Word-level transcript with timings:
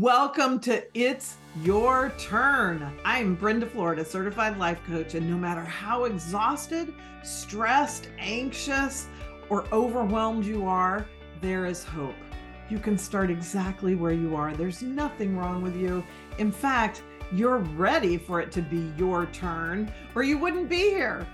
Welcome 0.00 0.60
to 0.60 0.84
It's 0.92 1.36
Your 1.62 2.12
Turn. 2.18 2.86
I'm 3.06 3.34
Brenda 3.34 3.64
Florida, 3.64 4.04
certified 4.04 4.58
life 4.58 4.78
coach, 4.86 5.14
and 5.14 5.26
no 5.26 5.38
matter 5.38 5.64
how 5.64 6.04
exhausted, 6.04 6.92
stressed, 7.22 8.10
anxious, 8.18 9.06
or 9.48 9.64
overwhelmed 9.72 10.44
you 10.44 10.66
are, 10.66 11.06
there 11.40 11.64
is 11.64 11.82
hope. 11.82 12.14
You 12.68 12.78
can 12.78 12.98
start 12.98 13.30
exactly 13.30 13.94
where 13.94 14.12
you 14.12 14.36
are. 14.36 14.52
There's 14.52 14.82
nothing 14.82 15.34
wrong 15.34 15.62
with 15.62 15.74
you. 15.74 16.04
In 16.36 16.52
fact, 16.52 17.02
you're 17.32 17.60
ready 17.60 18.18
for 18.18 18.38
it 18.42 18.52
to 18.52 18.60
be 18.60 18.92
your 18.98 19.24
turn, 19.24 19.90
or 20.14 20.22
you 20.22 20.36
wouldn't 20.36 20.68
be 20.68 20.90
here. 20.90 21.26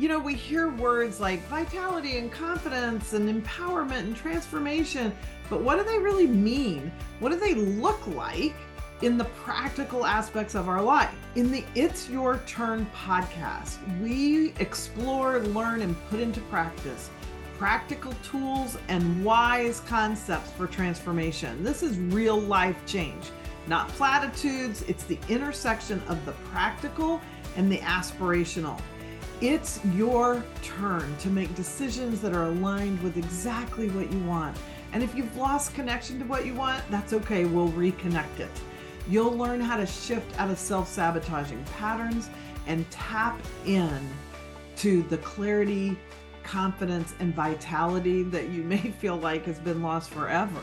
You 0.00 0.08
know, 0.08 0.18
we 0.18 0.34
hear 0.34 0.70
words 0.70 1.20
like 1.20 1.46
vitality 1.48 2.16
and 2.16 2.32
confidence 2.32 3.12
and 3.12 3.28
empowerment 3.28 3.98
and 3.98 4.16
transformation, 4.16 5.14
but 5.50 5.60
what 5.60 5.76
do 5.76 5.84
they 5.84 5.98
really 5.98 6.26
mean? 6.26 6.90
What 7.18 7.32
do 7.32 7.38
they 7.38 7.52
look 7.52 8.06
like 8.06 8.54
in 9.02 9.18
the 9.18 9.26
practical 9.44 10.06
aspects 10.06 10.54
of 10.54 10.70
our 10.70 10.80
life? 10.80 11.14
In 11.34 11.52
the 11.52 11.66
It's 11.74 12.08
Your 12.08 12.38
Turn 12.46 12.86
podcast, 12.96 13.76
we 14.00 14.54
explore, 14.58 15.40
learn, 15.40 15.82
and 15.82 15.94
put 16.08 16.18
into 16.18 16.40
practice 16.48 17.10
practical 17.58 18.14
tools 18.22 18.78
and 18.88 19.22
wise 19.22 19.80
concepts 19.80 20.50
for 20.52 20.66
transformation. 20.66 21.62
This 21.62 21.82
is 21.82 21.98
real 21.98 22.40
life 22.40 22.78
change, 22.86 23.26
not 23.66 23.88
platitudes. 23.88 24.80
It's 24.88 25.04
the 25.04 25.18
intersection 25.28 26.02
of 26.08 26.24
the 26.24 26.32
practical 26.50 27.20
and 27.58 27.70
the 27.70 27.80
aspirational. 27.80 28.80
It's 29.40 29.82
your 29.94 30.44
turn 30.60 31.16
to 31.20 31.30
make 31.30 31.54
decisions 31.54 32.20
that 32.20 32.34
are 32.34 32.44
aligned 32.44 33.02
with 33.02 33.16
exactly 33.16 33.88
what 33.88 34.12
you 34.12 34.18
want. 34.24 34.54
And 34.92 35.02
if 35.02 35.14
you've 35.14 35.34
lost 35.34 35.72
connection 35.72 36.18
to 36.18 36.26
what 36.26 36.44
you 36.44 36.52
want, 36.52 36.82
that's 36.90 37.14
okay. 37.14 37.46
We'll 37.46 37.70
reconnect 37.70 38.38
it. 38.38 38.50
You'll 39.08 39.34
learn 39.34 39.58
how 39.58 39.78
to 39.78 39.86
shift 39.86 40.38
out 40.38 40.50
of 40.50 40.58
self 40.58 40.88
sabotaging 40.88 41.64
patterns 41.78 42.28
and 42.66 42.88
tap 42.90 43.40
in 43.64 43.98
to 44.76 45.02
the 45.04 45.16
clarity, 45.18 45.98
confidence, 46.42 47.14
and 47.18 47.34
vitality 47.34 48.22
that 48.24 48.50
you 48.50 48.62
may 48.62 48.76
feel 49.00 49.16
like 49.16 49.46
has 49.46 49.58
been 49.58 49.82
lost 49.82 50.10
forever. 50.10 50.60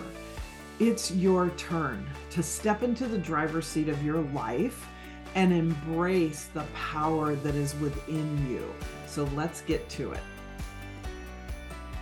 It's 0.79 1.09
your 1.09 1.49
turn 1.57 2.07
to 2.29 2.43
step 2.43 2.83
into 2.83 3.07
the 3.07 3.17
driver's 3.17 3.65
seat 3.65 3.89
of 3.89 4.03
your 4.03 4.21
life 4.21 4.87
and 5.37 5.53
embrace 5.53 6.49
the 6.55 6.63
power 6.73 7.35
that 7.35 7.53
is 7.53 7.75
within 7.75 8.49
you. 8.49 8.73
So 9.05 9.25
let's 9.35 9.61
get 9.61 9.87
to 9.89 10.11
it. 10.13 10.19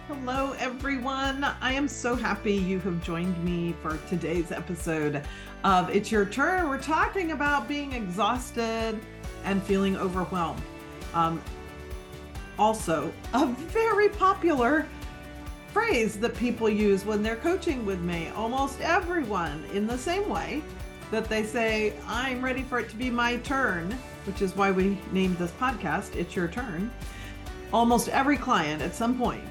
Hello, 0.08 0.54
everyone. 0.58 1.44
I 1.44 1.74
am 1.74 1.90
so 1.90 2.16
happy 2.16 2.54
you 2.54 2.80
have 2.80 3.04
joined 3.04 3.44
me 3.44 3.76
for 3.82 4.00
today's 4.08 4.54
episode 4.54 5.22
of 5.66 5.90
It's 5.90 6.14
Your 6.14 6.26
Turn. 6.26 6.70
We're 6.70 6.82
talking 6.82 7.34
about 7.34 7.68
being 7.68 7.92
exhausted 7.92 8.98
and 9.44 9.62
feeling 9.64 9.98
overwhelmed. 9.98 10.62
Um, 11.14 11.42
also, 12.58 13.12
a 13.34 13.48
very 13.48 14.08
popular 14.08 14.88
phrase 15.74 16.18
that 16.20 16.38
people 16.38 16.70
use 16.70 17.04
when 17.04 17.22
they're 17.22 17.36
coaching 17.36 17.86
with 17.86 18.00
me. 18.00 18.30
Almost 18.30 18.80
everyone, 18.80 19.66
in 19.74 19.88
the 19.88 19.98
same 19.98 20.30
way, 20.30 20.64
that 21.12 21.30
they 21.30 21.44
say, 21.44 21.94
I'm 22.08 22.44
ready 22.44 22.64
for 22.64 22.80
it 22.80 22.90
to 22.90 22.96
be 22.96 23.10
my 23.10 23.38
turn, 23.38 23.92
which 24.26 24.42
is 24.42 24.56
why 24.56 24.72
we 24.72 24.98
named 25.12 25.38
this 25.38 25.52
podcast, 25.52 26.16
It's 26.16 26.36
Your 26.36 26.48
Turn. 26.48 26.92
Almost 27.72 28.10
every 28.10 28.38
client 28.38 28.82
at 28.82 28.96
some 28.96 29.18
point 29.18 29.44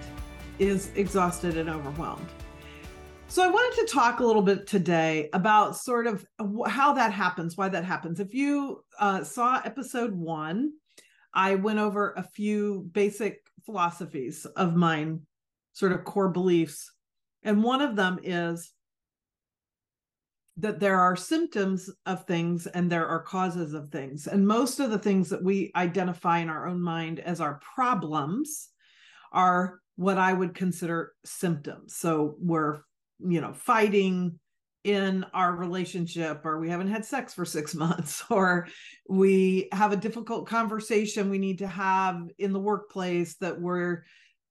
is 0.58 0.91
exhausted 0.94 1.56
and 1.56 1.69
overwhelmed. 1.69 2.28
So 3.28 3.42
I 3.42 3.48
wanted 3.48 3.86
to 3.86 3.92
talk 3.92 4.20
a 4.20 4.25
little 4.25 4.42
bit 4.42 4.66
today 4.66 5.28
about 5.32 5.77
sort 5.77 6.06
of 6.06 6.25
how 6.66 6.92
that 6.94 7.12
happens, 7.12 7.56
why 7.56 7.69
that 7.69 7.84
happens. 7.84 8.20
If 8.20 8.34
you 8.34 8.84
uh, 8.98 9.25
saw 9.25 9.60
episode 9.64 10.14
one, 10.14 10.72
I 11.32 11.56
went 11.56 11.78
over 11.78 12.12
a 12.12 12.22
few 12.22 12.88
basic 12.92 13.41
philosophies 13.64 14.44
of 14.44 14.76
mine, 14.76 15.22
sort 15.72 15.93
of 15.93 16.04
core 16.04 16.28
beliefs. 16.28 16.93
And 17.43 17.62
one 17.62 17.81
of 17.81 17.97
them 17.97 18.20
is 18.22 18.72
that 20.56 20.78
there 20.78 21.00
are 21.00 21.16
symptoms 21.16 21.91
of 22.06 22.25
things 22.26 22.66
and 22.69 22.91
there 22.91 23.09
are 23.09 23.20
causes 23.20 23.75
of 23.75 23.88
things. 23.88 24.26
And 24.26 24.47
most 24.47 24.78
of 24.78 24.91
the 24.91 24.98
things 24.98 25.28
that 25.31 25.42
we 25.42 25.72
identify 25.75 26.38
in 26.38 26.48
our 26.48 26.69
own 26.69 26.81
mind 26.81 27.19
as 27.19 27.41
our 27.41 27.60
problems 27.75 28.69
are 29.32 29.81
what 29.97 30.19
I 30.19 30.32
would 30.32 30.54
consider 30.54 31.12
symptoms. 31.25 31.97
So 31.97 32.37
we're, 32.38 32.78
you 33.19 33.41
know, 33.41 33.53
fighting 33.53 34.38
in 34.84 35.25
our 35.32 35.56
relationship, 35.56 36.43
or 36.44 36.60
we 36.60 36.69
haven't 36.69 36.91
had 36.91 37.04
sex 37.04 37.34
for 37.34 37.44
six 37.44 37.75
months, 37.75 38.22
or 38.31 38.69
we 39.09 39.69
have 39.72 39.93
a 39.93 39.97
difficult 39.97 40.47
conversation 40.47 41.31
we 41.31 41.38
need 41.38 41.59
to 41.59 41.66
have 41.66 42.20
in 42.38 42.53
the 42.53 42.60
workplace 42.60 43.37
that 43.37 43.60
we're 43.60 44.04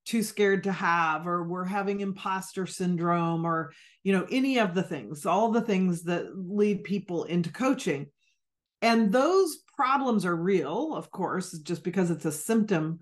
too 0.05 0.23
scared 0.23 0.63
to 0.63 0.71
have 0.71 1.27
or 1.27 1.43
we're 1.43 1.65
having 1.65 2.01
imposter 2.01 2.65
syndrome 2.65 3.45
or 3.45 3.71
you 4.03 4.11
know 4.11 4.25
any 4.29 4.59
of 4.59 4.73
the 4.73 4.83
things 4.83 5.25
all 5.25 5.51
the 5.51 5.61
things 5.61 6.03
that 6.03 6.37
lead 6.37 6.83
people 6.83 7.23
into 7.25 7.51
coaching. 7.51 8.07
And 8.81 9.13
those 9.13 9.59
problems 9.75 10.25
are 10.25 10.35
real 10.35 10.93
of 10.93 11.09
course 11.11 11.51
just 11.59 11.83
because 11.83 12.11
it's 12.11 12.25
a 12.25 12.31
symptom 12.31 12.99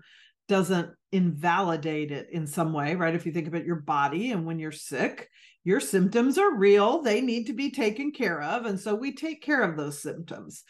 doesn't 0.48 0.90
invalidate 1.12 2.10
it 2.10 2.28
in 2.30 2.46
some 2.46 2.72
way 2.72 2.94
right? 2.94 3.14
If 3.14 3.26
you 3.26 3.32
think 3.32 3.48
about 3.48 3.66
your 3.66 3.80
body 3.80 4.32
and 4.32 4.46
when 4.46 4.58
you're 4.58 4.72
sick 4.72 5.28
your 5.64 5.80
symptoms 5.80 6.38
are 6.38 6.56
real 6.56 7.02
they 7.02 7.20
need 7.20 7.46
to 7.46 7.52
be 7.52 7.70
taken 7.70 8.12
care 8.12 8.40
of 8.40 8.66
and 8.66 8.78
so 8.78 8.94
we 8.94 9.14
take 9.14 9.42
care 9.42 9.62
of 9.62 9.76
those 9.76 10.00
symptoms. 10.00 10.62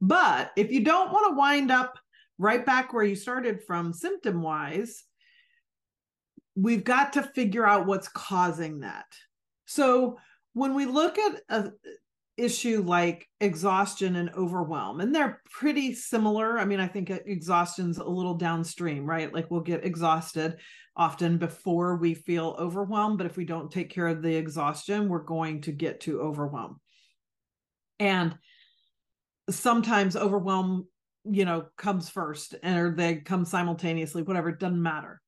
But 0.00 0.52
if 0.56 0.70
you 0.70 0.84
don't 0.84 1.12
want 1.12 1.30
to 1.30 1.36
wind 1.36 1.70
up 1.70 1.98
right 2.38 2.64
back 2.64 2.92
where 2.92 3.04
you 3.04 3.16
started 3.16 3.62
from 3.66 3.92
symptom 3.92 4.42
wise 4.42 5.04
we've 6.58 6.84
got 6.84 7.12
to 7.12 7.22
figure 7.22 7.64
out 7.64 7.86
what's 7.86 8.08
causing 8.08 8.80
that. 8.80 9.06
So 9.66 10.18
when 10.54 10.74
we 10.74 10.86
look 10.86 11.18
at 11.18 11.40
a 11.48 11.70
issue 12.36 12.82
like 12.86 13.28
exhaustion 13.40 14.14
and 14.14 14.30
overwhelm 14.36 15.00
and 15.00 15.12
they're 15.12 15.42
pretty 15.50 15.92
similar 15.92 16.56
i 16.56 16.64
mean 16.64 16.78
i 16.78 16.86
think 16.86 17.10
exhaustion's 17.10 17.98
a 17.98 18.04
little 18.04 18.34
downstream 18.34 19.04
right? 19.04 19.34
Like 19.34 19.50
we'll 19.50 19.60
get 19.60 19.84
exhausted 19.84 20.58
often 20.96 21.38
before 21.38 21.96
we 21.96 22.14
feel 22.14 22.54
overwhelmed 22.56 23.18
but 23.18 23.26
if 23.26 23.36
we 23.36 23.44
don't 23.44 23.72
take 23.72 23.90
care 23.90 24.06
of 24.06 24.22
the 24.22 24.36
exhaustion 24.36 25.08
we're 25.08 25.18
going 25.24 25.62
to 25.62 25.72
get 25.72 26.00
to 26.02 26.20
overwhelm. 26.20 26.80
And 27.98 28.38
sometimes 29.50 30.14
overwhelm 30.14 30.86
you 31.24 31.44
know 31.44 31.66
comes 31.76 32.08
first 32.08 32.54
or 32.62 32.94
they 32.96 33.16
come 33.16 33.44
simultaneously 33.44 34.22
whatever 34.22 34.50
it 34.50 34.60
doesn't 34.60 34.80
matter 34.80 35.20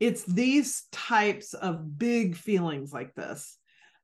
it's 0.00 0.24
these 0.24 0.84
types 0.90 1.52
of 1.54 1.98
big 1.98 2.34
feelings 2.34 2.92
like 2.92 3.14
this 3.14 3.58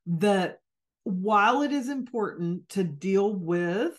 that 0.06 0.58
while 1.04 1.62
it 1.62 1.72
is 1.72 1.88
important 1.88 2.68
to 2.68 2.84
deal 2.84 3.34
with 3.34 3.98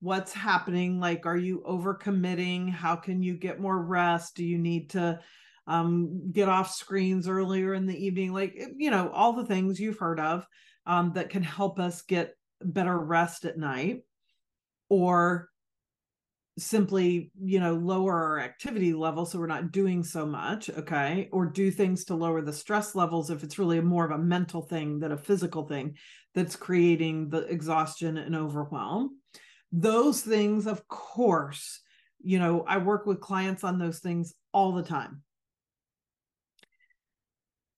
what's 0.00 0.32
happening 0.32 0.98
like 1.00 1.26
are 1.26 1.36
you 1.36 1.62
overcommitting? 1.66 2.70
How 2.70 2.96
can 2.96 3.22
you 3.22 3.34
get 3.34 3.60
more 3.60 3.78
rest? 3.78 4.36
Do 4.36 4.44
you 4.44 4.58
need 4.58 4.90
to 4.90 5.20
um, 5.66 6.30
get 6.32 6.48
off 6.48 6.72
screens 6.72 7.28
earlier 7.28 7.74
in 7.74 7.86
the 7.86 8.04
evening? 8.06 8.32
Like 8.32 8.54
you 8.76 8.90
know 8.90 9.10
all 9.10 9.32
the 9.32 9.46
things 9.46 9.80
you've 9.80 9.98
heard 9.98 10.20
of 10.20 10.46
um, 10.86 11.12
that 11.14 11.30
can 11.30 11.42
help 11.42 11.78
us 11.78 12.02
get 12.02 12.34
better 12.62 12.98
rest 12.98 13.44
at 13.44 13.58
night 13.58 14.02
or 14.88 15.48
simply 16.58 17.30
you 17.38 17.60
know 17.60 17.74
lower 17.74 18.14
our 18.14 18.40
activity 18.40 18.94
level 18.94 19.26
so 19.26 19.38
we're 19.38 19.46
not 19.46 19.72
doing 19.72 20.02
so 20.02 20.24
much 20.24 20.70
okay? 20.70 21.28
Or 21.32 21.46
do 21.46 21.70
things 21.70 22.04
to 22.06 22.14
lower 22.14 22.40
the 22.40 22.52
stress 22.52 22.94
levels 22.94 23.30
if 23.30 23.44
it's 23.44 23.58
really 23.58 23.80
more 23.80 24.04
of 24.04 24.10
a 24.10 24.18
mental 24.18 24.62
thing 24.62 24.98
than 24.98 25.12
a 25.12 25.18
physical 25.18 25.66
thing 25.66 25.96
that's 26.34 26.56
creating 26.56 27.28
the 27.28 27.40
exhaustion 27.40 28.16
and 28.16 28.34
overwhelm. 28.34 29.18
Those 29.70 30.22
things 30.22 30.66
of 30.66 30.86
course 30.88 31.80
you 32.22 32.38
know 32.38 32.64
i 32.66 32.78
work 32.78 33.04
with 33.04 33.20
clients 33.20 33.62
on 33.62 33.78
those 33.78 33.98
things 33.98 34.34
all 34.52 34.72
the 34.72 34.82
time. 34.82 35.22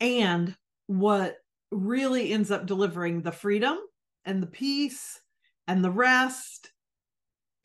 And 0.01 0.57
what 0.87 1.37
really 1.73 2.33
ends 2.33 2.51
up 2.51 2.67
delivering 2.67 3.23
the 3.23 3.33
freedom 3.33 3.77
and 4.25 4.43
the 4.43 4.47
peace 4.47 5.21
and 5.67 5.85
the 5.85 5.91
rest 5.91 6.71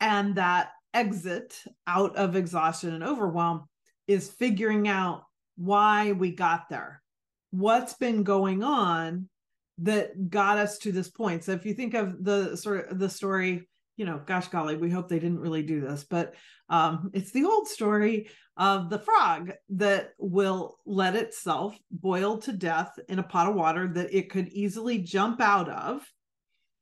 and 0.00 0.34
that 0.34 0.70
exit 0.94 1.62
out 1.86 2.16
of 2.16 2.36
exhaustion 2.36 2.94
and 2.94 3.04
overwhelm 3.04 3.64
is 4.06 4.30
figuring 4.30 4.88
out 4.88 5.24
why 5.56 6.12
we 6.12 6.30
got 6.30 6.68
there. 6.70 7.02
What's 7.50 7.94
been 7.94 8.22
going 8.22 8.62
on 8.62 9.28
that 9.78 10.30
got 10.30 10.58
us 10.58 10.78
to 10.78 10.92
this 10.92 11.10
point. 11.10 11.44
So 11.44 11.52
if 11.52 11.66
you 11.66 11.74
think 11.74 11.94
of 11.94 12.24
the 12.24 12.56
sort 12.56 12.90
of 12.90 12.98
the 12.98 13.10
story, 13.10 13.68
you 13.96 14.06
know, 14.06 14.20
gosh 14.24 14.48
golly, 14.48 14.76
we 14.76 14.90
hope 14.90 15.08
they 15.08 15.18
didn't 15.18 15.40
really 15.40 15.62
do 15.62 15.80
this, 15.80 16.04
but 16.08 16.34
um, 16.68 17.10
it's 17.12 17.32
the 17.32 17.44
old 17.44 17.68
story 17.68 18.28
of 18.56 18.88
the 18.88 18.98
frog 18.98 19.52
that 19.70 20.10
will 20.18 20.78
let 20.86 21.16
itself 21.16 21.76
boil 21.90 22.38
to 22.38 22.52
death 22.52 22.92
in 23.08 23.18
a 23.18 23.22
pot 23.22 23.48
of 23.48 23.56
water 23.56 23.88
that 23.88 24.14
it 24.14 24.30
could 24.30 24.48
easily 24.48 24.98
jump 24.98 25.40
out 25.40 25.68
of 25.68 26.02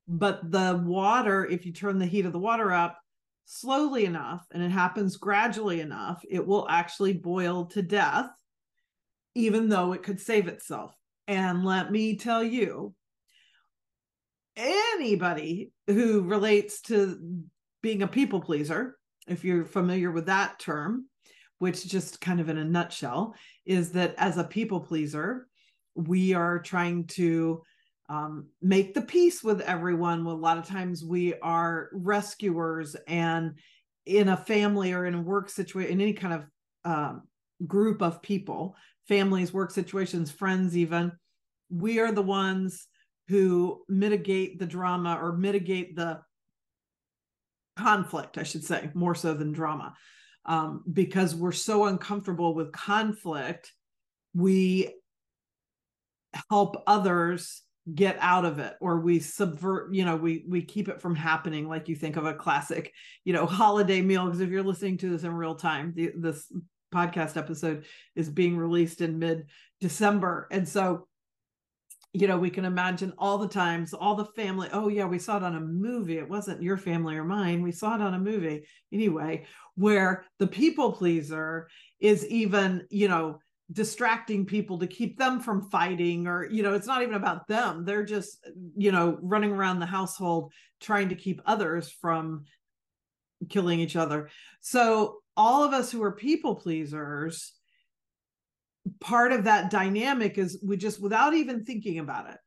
but 0.08 0.50
the 0.50 0.82
water 0.84 1.46
if 1.46 1.64
you 1.64 1.72
turn 1.72 1.98
the 1.98 2.06
heat 2.06 2.26
of 2.26 2.32
the 2.32 2.38
water 2.38 2.72
up 2.72 2.98
slowly 3.44 4.04
enough 4.04 4.46
and 4.52 4.62
it 4.62 4.70
happens 4.70 5.16
gradually 5.16 5.80
enough 5.80 6.22
it 6.28 6.46
will 6.46 6.66
actually 6.68 7.12
boil 7.12 7.66
to 7.66 7.82
death 7.82 8.30
even 9.34 9.68
though 9.68 9.92
it 9.92 10.02
could 10.02 10.20
save 10.20 10.48
itself. 10.48 10.94
And 11.28 11.64
let 11.64 11.90
me 11.90 12.16
tell 12.16 12.42
you 12.42 12.94
anybody 14.56 15.72
who 15.86 16.22
relates 16.22 16.82
to 16.82 17.18
being 17.82 18.02
a 18.02 18.08
people 18.08 18.40
pleaser 18.40 18.98
if 19.26 19.44
you're 19.44 19.64
familiar 19.64 20.10
with 20.10 20.26
that 20.26 20.58
term 20.58 21.06
which 21.58 21.86
just 21.86 22.20
kind 22.20 22.38
of 22.38 22.50
in 22.50 22.58
a 22.58 22.64
nutshell 22.64 23.34
is 23.64 23.92
that 23.92 24.14
as 24.18 24.36
a 24.36 24.44
people 24.44 24.80
pleaser 24.80 25.46
we 25.94 26.34
are 26.34 26.58
trying 26.58 27.06
to 27.06 27.62
um, 28.08 28.48
make 28.60 28.94
the 28.94 29.02
peace 29.02 29.42
with 29.42 29.60
everyone. 29.60 30.24
Well, 30.24 30.34
a 30.34 30.36
lot 30.36 30.58
of 30.58 30.66
times 30.66 31.04
we 31.04 31.34
are 31.40 31.88
rescuers, 31.92 32.96
and 33.06 33.58
in 34.06 34.28
a 34.28 34.36
family 34.36 34.92
or 34.92 35.06
in 35.06 35.14
a 35.14 35.22
work 35.22 35.48
situation, 35.48 35.92
in 35.92 36.00
any 36.00 36.12
kind 36.12 36.34
of 36.34 36.44
um, 36.84 37.22
group 37.66 38.02
of 38.02 38.22
people, 38.22 38.76
families, 39.08 39.52
work 39.52 39.70
situations, 39.70 40.30
friends, 40.30 40.76
even, 40.76 41.12
we 41.70 42.00
are 42.00 42.12
the 42.12 42.22
ones 42.22 42.86
who 43.28 43.82
mitigate 43.88 44.58
the 44.58 44.66
drama 44.66 45.18
or 45.20 45.36
mitigate 45.36 45.96
the 45.96 46.20
conflict, 47.76 48.36
I 48.36 48.42
should 48.42 48.64
say, 48.64 48.90
more 48.94 49.14
so 49.14 49.34
than 49.34 49.52
drama. 49.52 49.94
Um, 50.44 50.82
because 50.92 51.34
we're 51.34 51.52
so 51.52 51.84
uncomfortable 51.84 52.54
with 52.54 52.72
conflict, 52.72 53.72
we 54.34 54.92
help 56.50 56.82
others 56.86 57.62
get 57.94 58.16
out 58.20 58.44
of 58.44 58.58
it 58.60 58.74
or 58.80 59.00
we 59.00 59.18
subvert 59.18 59.92
you 59.92 60.04
know 60.04 60.14
we 60.14 60.44
we 60.48 60.62
keep 60.62 60.88
it 60.88 61.00
from 61.00 61.16
happening 61.16 61.68
like 61.68 61.88
you 61.88 61.96
think 61.96 62.16
of 62.16 62.24
a 62.24 62.34
classic 62.34 62.92
you 63.24 63.32
know 63.32 63.44
holiday 63.46 64.00
meal 64.00 64.24
because 64.26 64.40
if 64.40 64.50
you're 64.50 64.62
listening 64.62 64.96
to 64.96 65.10
this 65.10 65.24
in 65.24 65.32
real 65.32 65.56
time 65.56 65.92
the, 65.96 66.12
this 66.16 66.52
podcast 66.94 67.36
episode 67.36 67.84
is 68.14 68.30
being 68.30 68.56
released 68.56 69.00
in 69.00 69.18
mid 69.18 69.46
december 69.80 70.46
and 70.52 70.68
so 70.68 71.08
you 72.12 72.28
know 72.28 72.38
we 72.38 72.50
can 72.50 72.64
imagine 72.64 73.12
all 73.18 73.38
the 73.38 73.48
times 73.48 73.94
all 73.94 74.14
the 74.14 74.26
family 74.26 74.68
oh 74.72 74.88
yeah 74.88 75.06
we 75.06 75.18
saw 75.18 75.38
it 75.38 75.42
on 75.42 75.56
a 75.56 75.60
movie. 75.60 76.18
It 76.18 76.28
wasn't 76.28 76.62
your 76.62 76.76
family 76.76 77.16
or 77.16 77.24
mine. 77.24 77.62
We 77.62 77.72
saw 77.72 77.94
it 77.94 78.02
on 78.02 78.14
a 78.14 78.18
movie. 78.18 78.64
Anyway 78.92 79.46
where 79.74 80.24
the 80.38 80.46
people 80.46 80.92
pleaser 80.92 81.68
is 81.98 82.26
even 82.26 82.86
you 82.90 83.08
know 83.08 83.38
distracting 83.72 84.44
people 84.44 84.78
to 84.78 84.86
keep 84.86 85.18
them 85.18 85.40
from 85.40 85.70
fighting 85.70 86.26
or 86.26 86.44
you 86.50 86.62
know 86.62 86.74
it's 86.74 86.86
not 86.86 87.02
even 87.02 87.14
about 87.14 87.46
them. 87.48 87.84
They're 87.84 88.04
just 88.04 88.46
you 88.76 88.92
know 88.92 89.18
running 89.22 89.52
around 89.52 89.80
the 89.80 89.86
household 89.86 90.52
trying 90.80 91.08
to 91.10 91.14
keep 91.14 91.40
others 91.46 91.90
from 91.90 92.44
killing 93.48 93.80
each 93.80 93.96
other. 93.96 94.30
So 94.60 95.18
all 95.36 95.64
of 95.64 95.72
us 95.72 95.90
who 95.90 96.02
are 96.02 96.12
people 96.12 96.56
pleasers 96.56 97.52
part 99.00 99.32
of 99.32 99.44
that 99.44 99.70
dynamic 99.70 100.38
is 100.38 100.60
we 100.62 100.76
just 100.76 101.00
without 101.00 101.34
even 101.34 101.64
thinking 101.64 101.98
about 102.00 102.28
it 102.28 102.38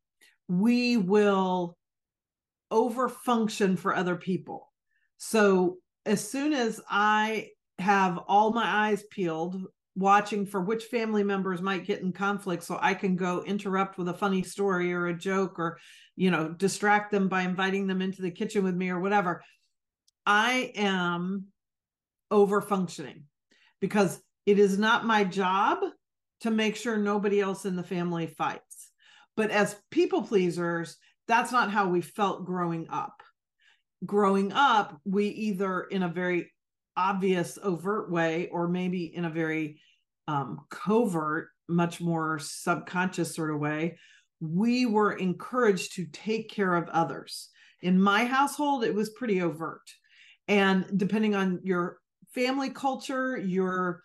we 0.48 0.98
will 0.98 1.78
over 2.72 3.10
function 3.10 3.78
for 3.78 3.96
other 3.96 4.16
people. 4.16 4.72
So 5.18 5.78
as 6.06 6.30
soon 6.30 6.54
as 6.54 6.80
i 6.90 7.50
have 7.80 8.18
all 8.28 8.54
my 8.54 8.88
eyes 8.88 9.04
peeled 9.12 9.62
watching 9.96 10.46
for 10.46 10.62
which 10.62 10.86
family 10.86 11.24
members 11.24 11.62
might 11.62 11.86
get 11.86 12.02
in 12.02 12.12
conflict 12.12 12.64
so 12.64 12.78
I 12.82 12.94
can 12.94 13.16
go 13.16 13.44
interrupt 13.44 13.98
with 13.98 14.10
a 14.10 14.14
funny 14.14 14.44
story 14.44 14.94
or 14.94 15.08
a 15.08 15.18
joke 15.18 15.58
or 15.58 15.80
you 16.16 16.32
know 16.32 16.50
distract 16.50 17.12
them 17.12 17.30
by 17.30 17.44
inviting 17.44 17.88
them 17.88 18.02
into 18.02 18.22
the 18.22 18.32
kitchen 18.32 18.64
with 18.64 18.76
me 18.76 18.90
or 18.90 19.00
whatever. 19.00 19.42
I 20.26 20.72
am 20.76 21.46
over 22.30 22.62
functioning 22.62 23.24
because 23.80 24.20
it 24.46 24.60
is 24.60 24.78
not 24.78 25.06
my 25.06 25.24
job 25.24 25.80
to 26.42 26.52
make 26.52 26.76
sure 26.76 26.98
nobody 26.98 27.40
else 27.40 27.66
in 27.66 27.76
the 27.76 27.84
family 27.84 28.28
fights. 28.28 28.92
But 29.38 29.52
as 29.52 29.76
people 29.92 30.24
pleasers 30.24 30.98
that's 31.28 31.52
not 31.52 31.72
how 31.72 31.90
we 31.90 32.02
felt 32.02 32.46
growing 32.46 32.88
up. 32.90 33.24
Growing 34.06 34.52
up 34.52 35.00
we 35.06 35.28
either 35.28 35.84
in 35.84 36.04
a 36.04 36.10
very 36.10 36.52
obvious 36.98 37.58
overt 37.64 38.10
way 38.12 38.48
or 38.52 38.68
maybe 38.68 39.16
in 39.16 39.26
a 39.26 39.30
very 39.30 39.80
um, 40.28 40.62
covert 40.70 41.50
much 41.68 42.00
more 42.00 42.40
subconscious 42.40 43.36
sort 43.36 43.52
of 43.52 43.60
way 43.60 43.98
we 44.40 44.86
were 44.86 45.14
encouraged 45.14 45.94
to 45.94 46.06
take 46.12 46.50
care 46.50 46.76
of 46.76 46.90
others. 46.90 47.50
In 47.82 48.00
my 48.00 48.26
household 48.26 48.84
it 48.84 48.94
was 48.94 49.10
pretty 49.12 49.42
overt. 49.42 49.90
And 50.48 50.86
depending 50.98 51.36
on 51.36 51.60
your 51.64 52.00
family 52.34 52.70
culture 52.70 53.38
your 53.38 54.04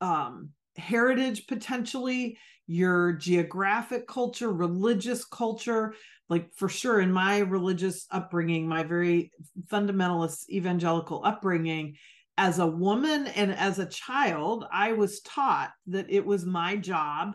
um, 0.00 0.50
heritage 0.76 1.46
potentially 1.46 2.38
your 2.66 3.12
geographic 3.12 4.06
culture 4.06 4.52
religious 4.52 5.24
culture 5.24 5.94
like 6.30 6.54
for 6.54 6.68
sure 6.68 7.00
in 7.00 7.12
my 7.12 7.40
religious 7.40 8.06
upbringing 8.10 8.66
my 8.66 8.82
very 8.82 9.30
fundamentalist 9.70 10.48
evangelical 10.48 11.22
upbringing 11.24 11.96
as 12.38 12.58
a 12.58 12.66
woman 12.66 13.26
and 13.26 13.52
as 13.52 13.78
a 13.78 13.86
child 13.86 14.64
i 14.72 14.92
was 14.92 15.20
taught 15.20 15.72
that 15.86 16.06
it 16.08 16.24
was 16.24 16.46
my 16.46 16.76
job 16.76 17.34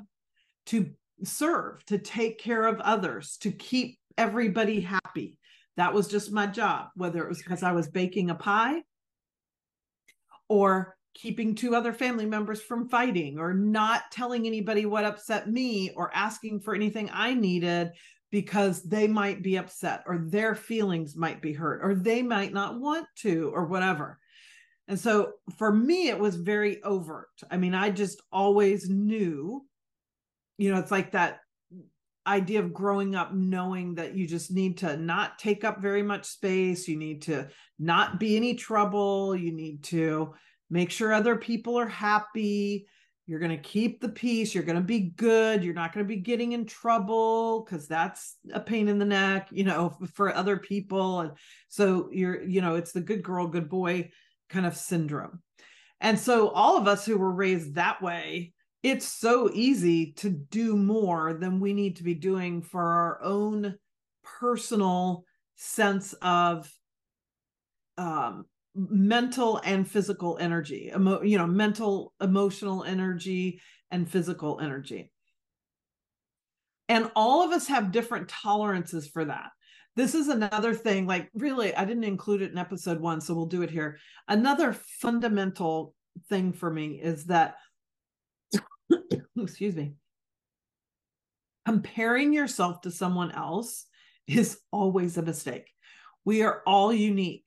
to 0.65 0.89
serve 1.23 1.85
to 1.85 1.97
take 1.97 2.39
care 2.39 2.65
of 2.65 2.79
others 2.79 3.37
to 3.37 3.51
keep 3.51 3.99
everybody 4.17 4.81
happy. 4.81 5.37
That 5.77 5.93
was 5.93 6.07
just 6.07 6.31
my 6.31 6.47
job 6.47 6.87
whether 6.95 7.21
it 7.21 7.29
was 7.29 7.39
because 7.39 7.63
i 7.63 7.73
was 7.73 7.89
baking 7.89 8.29
a 8.29 8.35
pie 8.35 8.81
or 10.47 10.95
keeping 11.13 11.55
two 11.55 11.75
other 11.75 11.93
family 11.93 12.25
members 12.25 12.61
from 12.61 12.89
fighting 12.89 13.39
or 13.39 13.53
not 13.53 14.03
telling 14.11 14.45
anybody 14.45 14.85
what 14.85 15.05
upset 15.05 15.49
me 15.49 15.89
or 15.95 16.13
asking 16.13 16.59
for 16.59 16.75
anything 16.75 17.09
I 17.11 17.33
needed 17.33 17.91
because 18.31 18.83
they 18.83 19.07
might 19.07 19.41
be 19.41 19.57
upset 19.57 20.03
or 20.07 20.25
their 20.27 20.55
feelings 20.55 21.15
might 21.15 21.41
be 21.41 21.53
hurt 21.53 21.81
or 21.83 21.95
they 21.95 22.21
might 22.21 22.53
not 22.53 22.79
want 22.79 23.07
to 23.15 23.51
or 23.53 23.65
whatever. 23.65 24.19
And 24.87 24.99
so 24.99 25.33
for 25.57 25.71
me, 25.71 26.09
it 26.09 26.19
was 26.19 26.35
very 26.35 26.81
overt. 26.83 27.29
I 27.49 27.57
mean, 27.57 27.73
I 27.73 27.89
just 27.89 28.21
always 28.31 28.89
knew, 28.89 29.65
you 30.57 30.71
know, 30.71 30.79
it's 30.79 30.91
like 30.91 31.11
that 31.11 31.39
idea 32.27 32.59
of 32.59 32.73
growing 32.73 33.15
up 33.15 33.33
knowing 33.33 33.95
that 33.95 34.15
you 34.15 34.27
just 34.27 34.51
need 34.51 34.79
to 34.79 34.97
not 34.97 35.37
take 35.37 35.63
up 35.63 35.81
very 35.81 36.03
much 36.03 36.25
space. 36.25 36.87
You 36.87 36.97
need 36.97 37.23
to 37.23 37.47
not 37.79 38.19
be 38.19 38.35
any 38.35 38.55
trouble. 38.55 39.35
You 39.35 39.51
need 39.53 39.83
to 39.85 40.33
make 40.69 40.91
sure 40.91 41.13
other 41.13 41.35
people 41.35 41.77
are 41.79 41.87
happy. 41.87 42.87
You're 43.27 43.39
going 43.39 43.51
to 43.51 43.57
keep 43.57 44.01
the 44.01 44.09
peace. 44.09 44.53
You're 44.53 44.63
going 44.63 44.77
to 44.77 44.83
be 44.83 44.99
good. 44.99 45.63
You're 45.63 45.73
not 45.73 45.93
going 45.93 46.05
to 46.05 46.07
be 46.07 46.21
getting 46.21 46.51
in 46.51 46.65
trouble 46.65 47.61
because 47.61 47.87
that's 47.87 48.37
a 48.53 48.59
pain 48.59 48.87
in 48.87 48.99
the 48.99 49.05
neck, 49.05 49.49
you 49.51 49.63
know, 49.63 49.97
for 50.13 50.33
other 50.33 50.57
people. 50.57 51.21
And 51.21 51.31
so 51.67 52.09
you're, 52.11 52.43
you 52.43 52.61
know, 52.61 52.75
it's 52.75 52.91
the 52.91 53.01
good 53.01 53.23
girl, 53.23 53.47
good 53.47 53.67
boy 53.67 54.11
kind 54.49 54.65
of 54.65 54.77
syndrome. 54.77 55.41
And 56.01 56.19
so 56.19 56.49
all 56.49 56.77
of 56.77 56.87
us 56.87 57.05
who 57.05 57.17
were 57.17 57.31
raised 57.31 57.75
that 57.75 58.01
way, 58.01 58.53
it's 58.83 59.07
so 59.07 59.49
easy 59.51 60.13
to 60.13 60.29
do 60.29 60.75
more 60.75 61.33
than 61.33 61.59
we 61.59 61.73
need 61.73 61.95
to 61.95 62.03
be 62.03 62.13
doing 62.13 62.61
for 62.61 62.83
our 62.83 63.23
own 63.23 63.75
personal 64.23 65.25
sense 65.55 66.13
of 66.21 66.71
um, 67.97 68.45
mental 68.75 69.61
and 69.63 69.89
physical 69.89 70.37
energy 70.39 70.91
emo- 70.93 71.21
you 71.21 71.37
know 71.37 71.47
mental 71.47 72.13
emotional 72.21 72.83
energy 72.83 73.61
and 73.91 74.09
physical 74.09 74.59
energy. 74.59 75.11
And 76.87 77.09
all 77.15 77.43
of 77.43 77.51
us 77.51 77.67
have 77.67 77.91
different 77.91 78.29
tolerances 78.29 79.07
for 79.07 79.25
that. 79.25 79.49
This 79.95 80.13
is 80.13 80.27
another 80.27 80.73
thing 80.73 81.07
like 81.07 81.29
really 81.33 81.73
i 81.73 81.85
didn't 81.85 82.03
include 82.03 82.41
it 82.41 82.51
in 82.51 82.57
episode 82.57 82.99
one 82.99 83.21
so 83.21 83.33
we'll 83.33 83.45
do 83.45 83.61
it 83.61 83.71
here. 83.71 83.97
Another 84.27 84.73
fundamental 84.73 85.93
thing 86.29 86.53
for 86.53 86.71
me 86.71 86.99
is 87.01 87.25
that 87.25 87.55
excuse 89.37 89.75
me 89.75 89.95
comparing 91.65 92.31
yourself 92.31 92.81
to 92.81 92.91
someone 92.91 93.31
else 93.31 93.85
is 94.27 94.59
always 94.71 95.17
a 95.17 95.21
mistake. 95.21 95.69
We 96.23 96.43
are 96.43 96.61
all 96.65 96.93
unique 96.93 97.45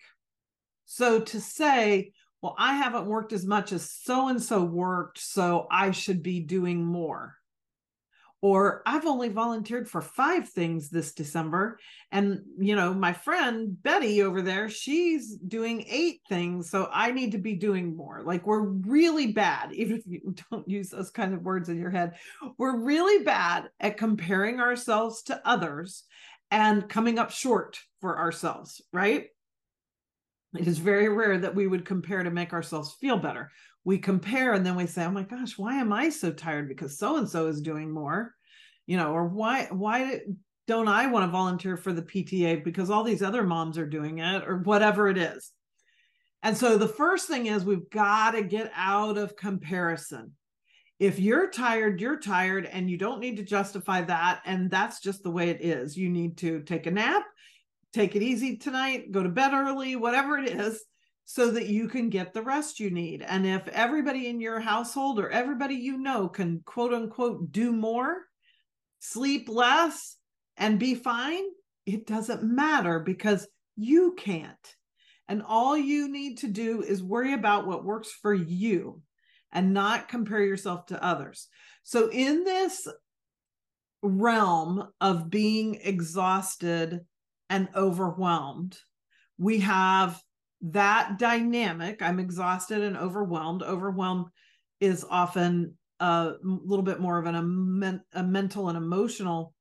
so 0.90 1.20
to 1.20 1.38
say, 1.38 2.12
well, 2.40 2.54
I 2.58 2.74
haven't 2.74 3.04
worked 3.04 3.34
as 3.34 3.44
much 3.44 3.72
as 3.72 3.92
so 3.92 4.28
and 4.28 4.42
so 4.42 4.64
worked, 4.64 5.18
so 5.18 5.66
I 5.70 5.90
should 5.90 6.22
be 6.22 6.40
doing 6.40 6.82
more. 6.82 7.34
Or 8.40 8.82
I've 8.86 9.04
only 9.04 9.28
volunteered 9.28 9.86
for 9.86 10.00
five 10.00 10.48
things 10.48 10.88
this 10.88 11.12
December. 11.12 11.78
And, 12.10 12.40
you 12.58 12.74
know, 12.74 12.94
my 12.94 13.12
friend 13.12 13.80
Betty 13.82 14.22
over 14.22 14.40
there, 14.40 14.70
she's 14.70 15.36
doing 15.36 15.84
eight 15.90 16.20
things. 16.26 16.70
So 16.70 16.88
I 16.90 17.10
need 17.10 17.32
to 17.32 17.38
be 17.38 17.54
doing 17.54 17.94
more. 17.94 18.22
Like 18.24 18.46
we're 18.46 18.62
really 18.62 19.32
bad, 19.32 19.72
even 19.74 19.98
if 19.98 20.06
you 20.06 20.34
don't 20.50 20.66
use 20.66 20.88
those 20.88 21.10
kind 21.10 21.34
of 21.34 21.42
words 21.42 21.68
in 21.68 21.78
your 21.78 21.90
head, 21.90 22.14
we're 22.56 22.78
really 22.78 23.24
bad 23.24 23.68
at 23.78 23.98
comparing 23.98 24.58
ourselves 24.58 25.22
to 25.24 25.42
others 25.46 26.04
and 26.50 26.88
coming 26.88 27.18
up 27.18 27.30
short 27.30 27.78
for 28.00 28.18
ourselves, 28.18 28.80
right? 28.90 29.26
It 30.56 30.66
is 30.66 30.78
very 30.78 31.08
rare 31.08 31.38
that 31.38 31.54
we 31.54 31.66
would 31.66 31.84
compare 31.84 32.22
to 32.22 32.30
make 32.30 32.52
ourselves 32.52 32.96
feel 33.00 33.18
better. 33.18 33.50
We 33.84 33.98
compare 33.98 34.54
and 34.54 34.64
then 34.64 34.76
we 34.76 34.86
say, 34.86 35.04
"Oh 35.04 35.10
my 35.10 35.22
gosh, 35.22 35.58
why 35.58 35.74
am 35.74 35.92
I 35.92 36.08
so 36.08 36.32
tired 36.32 36.68
because 36.68 36.98
so 36.98 37.16
and 37.16 37.28
so 37.28 37.46
is 37.46 37.60
doing 37.60 37.90
more?" 37.90 38.34
You 38.86 38.96
know, 38.96 39.12
or 39.12 39.28
why 39.28 39.68
why 39.70 40.20
don't 40.66 40.88
I 40.88 41.06
want 41.06 41.24
to 41.24 41.32
volunteer 41.32 41.76
for 41.76 41.92
the 41.92 42.02
PTA 42.02 42.62
because 42.62 42.90
all 42.90 43.02
these 43.02 43.22
other 43.22 43.42
moms 43.42 43.78
are 43.78 43.86
doing 43.86 44.18
it 44.18 44.44
or 44.46 44.58
whatever 44.58 45.08
it 45.08 45.18
is. 45.18 45.50
And 46.42 46.56
so 46.56 46.76
the 46.76 46.88
first 46.88 47.26
thing 47.26 47.46
is 47.46 47.64
we've 47.64 47.90
got 47.90 48.32
to 48.32 48.42
get 48.42 48.70
out 48.74 49.18
of 49.18 49.36
comparison. 49.36 50.32
If 50.98 51.18
you're 51.18 51.50
tired, 51.50 52.00
you're 52.00 52.18
tired, 52.18 52.66
and 52.66 52.90
you 52.90 52.96
don't 52.96 53.20
need 53.20 53.36
to 53.36 53.44
justify 53.44 54.02
that. 54.02 54.42
And 54.44 54.70
that's 54.70 55.00
just 55.00 55.22
the 55.22 55.30
way 55.30 55.48
it 55.50 55.64
is. 55.64 55.96
You 55.96 56.08
need 56.08 56.38
to 56.38 56.60
take 56.62 56.86
a 56.86 56.90
nap, 56.90 57.24
take 57.92 58.16
it 58.16 58.22
easy 58.22 58.56
tonight, 58.56 59.12
go 59.12 59.22
to 59.22 59.28
bed 59.28 59.52
early, 59.52 59.96
whatever 59.96 60.38
it 60.38 60.48
is, 60.48 60.84
so 61.24 61.50
that 61.50 61.66
you 61.66 61.88
can 61.88 62.08
get 62.08 62.32
the 62.32 62.42
rest 62.42 62.80
you 62.80 62.90
need. 62.90 63.22
And 63.22 63.46
if 63.46 63.68
everybody 63.68 64.28
in 64.28 64.40
your 64.40 64.60
household 64.60 65.18
or 65.18 65.30
everybody 65.30 65.74
you 65.74 65.98
know 65.98 66.28
can 66.28 66.62
quote 66.64 66.94
unquote 66.94 67.52
do 67.52 67.72
more, 67.72 68.16
sleep 69.00 69.48
less, 69.48 70.16
and 70.56 70.78
be 70.78 70.94
fine, 70.94 71.44
it 71.86 72.06
doesn't 72.06 72.42
matter 72.42 73.00
because 73.00 73.46
you 73.76 74.14
can't. 74.16 74.74
And 75.28 75.42
all 75.46 75.76
you 75.76 76.10
need 76.10 76.38
to 76.38 76.48
do 76.48 76.82
is 76.82 77.02
worry 77.02 77.34
about 77.34 77.66
what 77.66 77.84
works 77.84 78.10
for 78.10 78.32
you 78.32 79.02
and 79.52 79.74
not 79.74 80.08
compare 80.08 80.42
yourself 80.42 80.86
to 80.86 81.04
others. 81.04 81.48
So, 81.82 82.10
in 82.10 82.44
this 82.44 82.86
realm 84.02 84.88
of 85.00 85.28
being 85.28 85.80
exhausted 85.82 87.00
and 87.50 87.68
overwhelmed, 87.74 88.76
we 89.38 89.60
have 89.60 90.20
that 90.60 91.18
dynamic. 91.18 92.02
I'm 92.02 92.18
exhausted 92.18 92.82
and 92.82 92.96
overwhelmed. 92.96 93.62
Overwhelmed 93.62 94.26
is 94.80 95.04
often 95.08 95.74
a 96.00 96.34
little 96.42 96.84
bit 96.84 97.00
more 97.00 97.18
of 97.18 97.26
an, 97.26 98.02
a, 98.12 98.22
mental 98.22 98.68
and 98.68 98.78
emotional 98.78 99.54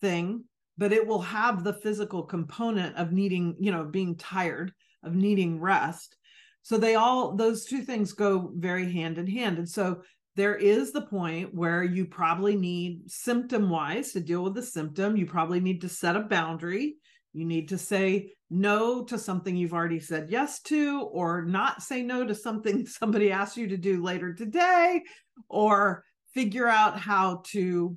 thing 0.00 0.44
but 0.76 0.92
it 0.92 1.06
will 1.06 1.20
have 1.20 1.62
the 1.62 1.72
physical 1.72 2.22
component 2.22 2.96
of 2.96 3.12
needing 3.12 3.56
you 3.60 3.70
know 3.70 3.84
being 3.84 4.16
tired 4.16 4.72
of 5.02 5.14
needing 5.14 5.60
rest 5.60 6.16
so 6.62 6.76
they 6.76 6.94
all 6.94 7.36
those 7.36 7.64
two 7.64 7.82
things 7.82 8.12
go 8.12 8.50
very 8.56 8.90
hand 8.90 9.18
in 9.18 9.26
hand 9.26 9.58
and 9.58 9.68
so 9.68 10.02
there 10.36 10.56
is 10.56 10.92
the 10.92 11.06
point 11.06 11.54
where 11.54 11.84
you 11.84 12.06
probably 12.06 12.56
need 12.56 13.10
symptom 13.10 13.70
wise 13.70 14.12
to 14.12 14.20
deal 14.20 14.42
with 14.42 14.54
the 14.54 14.62
symptom. 14.62 15.16
You 15.16 15.26
probably 15.26 15.60
need 15.60 15.80
to 15.82 15.88
set 15.88 16.16
a 16.16 16.20
boundary. 16.20 16.96
You 17.32 17.44
need 17.44 17.68
to 17.68 17.78
say 17.78 18.32
no 18.50 19.04
to 19.04 19.18
something 19.18 19.56
you've 19.56 19.74
already 19.74 19.98
said 19.98 20.30
yes 20.30 20.60
to 20.60 21.02
or 21.12 21.42
not 21.42 21.82
say 21.82 22.02
no 22.02 22.24
to 22.24 22.34
something 22.34 22.86
somebody 22.86 23.32
asked 23.32 23.56
you 23.56 23.68
to 23.68 23.76
do 23.76 24.02
later 24.02 24.32
today 24.32 25.02
or 25.48 26.04
figure 26.32 26.68
out 26.68 26.98
how 26.98 27.42
to 27.46 27.96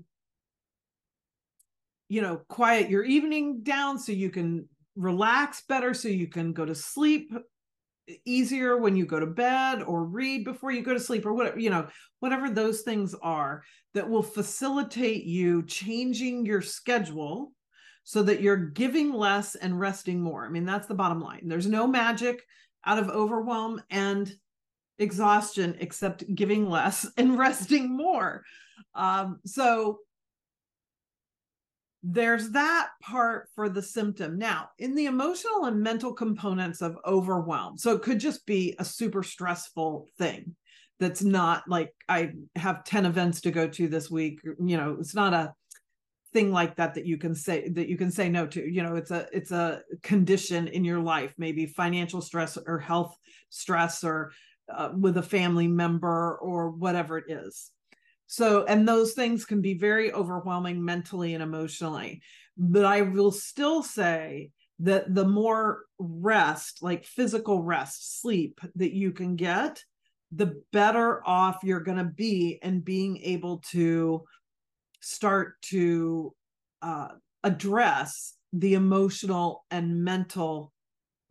you 2.09 2.21
know 2.21 2.41
quiet 2.47 2.89
your 2.89 3.03
evening 3.03 3.61
down 3.61 3.99
so 3.99 4.11
you 4.11 4.29
can 4.29 4.67
relax 4.95 5.61
better 5.67 5.93
so 5.93 6.07
you 6.07 6.27
can 6.27 6.53
go 6.53 6.65
to 6.65 6.73
sleep 6.73 7.31
easier 8.25 8.77
when 8.77 8.95
you 8.95 9.05
go 9.05 9.19
to 9.19 9.25
bed 9.25 9.83
or 9.83 10.03
read 10.03 10.45
before 10.45 10.71
you 10.71 10.81
go 10.81 10.93
to 10.93 10.99
sleep 10.99 11.25
or 11.25 11.33
whatever 11.33 11.59
you 11.59 11.69
know 11.69 11.87
whatever 12.19 12.49
those 12.49 12.81
things 12.81 13.13
are 13.21 13.63
that 13.93 14.09
will 14.09 14.23
facilitate 14.23 15.23
you 15.25 15.63
changing 15.63 16.45
your 16.45 16.61
schedule 16.61 17.51
so 18.03 18.23
that 18.23 18.41
you're 18.41 18.55
giving 18.55 19.11
less 19.11 19.55
and 19.55 19.77
resting 19.77 20.21
more. 20.21 20.45
I 20.45 20.49
mean 20.49 20.65
that's 20.65 20.87
the 20.87 20.93
bottom 20.93 21.19
line. 21.19 21.41
There's 21.45 21.67
no 21.67 21.85
magic 21.85 22.41
out 22.85 22.99
of 22.99 23.09
overwhelm 23.09 23.81
and 23.89 24.33
exhaustion 24.97 25.75
except 25.79 26.33
giving 26.33 26.69
less 26.69 27.05
and 27.17 27.37
resting 27.37 27.95
more. 27.95 28.43
Um, 28.95 29.39
so 29.45 29.99
there's 32.09 32.51
that 32.51 32.89
part 33.01 33.49
for 33.53 33.67
the 33.67 33.81
symptom. 33.81 34.37
Now, 34.37 34.69
in 34.79 34.95
the 34.95 35.07
emotional 35.07 35.65
and 35.65 35.81
mental 35.81 36.13
components 36.13 36.81
of 36.81 36.97
overwhelm, 37.05 37.77
so 37.77 37.93
it 37.93 38.01
could 38.01 38.19
just 38.19 38.45
be 38.45 38.75
a 38.79 38.85
super 38.85 39.23
stressful 39.23 40.07
thing 40.17 40.55
that's 40.99 41.21
not 41.21 41.63
like 41.67 41.93
I 42.07 42.31
have 42.55 42.85
10 42.85 43.05
events 43.05 43.41
to 43.41 43.51
go 43.51 43.67
to 43.67 43.87
this 43.89 44.09
week. 44.09 44.39
You 44.43 44.77
know, 44.77 44.97
it's 44.99 45.15
not 45.15 45.33
a 45.33 45.53
thing 46.31 46.51
like 46.51 46.77
that 46.77 46.93
that 46.93 47.05
you 47.05 47.17
can 47.17 47.35
say 47.35 47.67
that 47.69 47.89
you 47.89 47.97
can 47.97 48.11
say 48.11 48.29
no 48.29 48.45
to 48.45 48.61
you 48.61 48.83
know 48.83 48.95
it's 48.95 49.11
a 49.11 49.27
it's 49.31 49.51
a 49.51 49.81
condition 50.03 50.67
in 50.67 50.83
your 50.83 50.99
life 50.99 51.33
maybe 51.37 51.65
financial 51.65 52.21
stress 52.21 52.57
or 52.67 52.77
health 52.77 53.15
stress 53.49 54.03
or 54.03 54.33
uh, 54.71 54.89
with 54.93 55.15
a 55.15 55.23
family 55.23 55.69
member 55.69 56.37
or 56.39 56.69
whatever 56.71 57.17
it 57.17 57.25
is 57.29 57.71
so, 58.27 58.65
and 58.65 58.87
those 58.87 59.13
things 59.13 59.45
can 59.45 59.61
be 59.61 59.73
very 59.73 60.11
overwhelming 60.11 60.83
mentally 60.83 61.33
and 61.33 61.41
emotionally. 61.41 62.21
But 62.57 62.85
I 62.85 63.01
will 63.01 63.31
still 63.31 63.81
say 63.81 64.51
that 64.79 65.15
the 65.15 65.25
more 65.25 65.85
rest, 65.97 66.83
like 66.83 67.05
physical 67.05 67.63
rest, 67.63 68.21
sleep 68.21 68.59
that 68.75 68.93
you 68.93 69.13
can 69.13 69.37
get, 69.37 69.83
the 70.33 70.61
better 70.73 71.25
off 71.25 71.59
you're 71.63 71.79
going 71.79 71.97
to 71.97 72.03
be 72.03 72.59
in 72.61 72.81
being 72.81 73.17
able 73.23 73.59
to 73.71 74.25
start 74.99 75.61
to 75.61 76.33
uh, 76.81 77.07
address 77.43 78.35
the 78.51 78.73
emotional 78.73 79.65
and 79.71 80.03
mental 80.03 80.73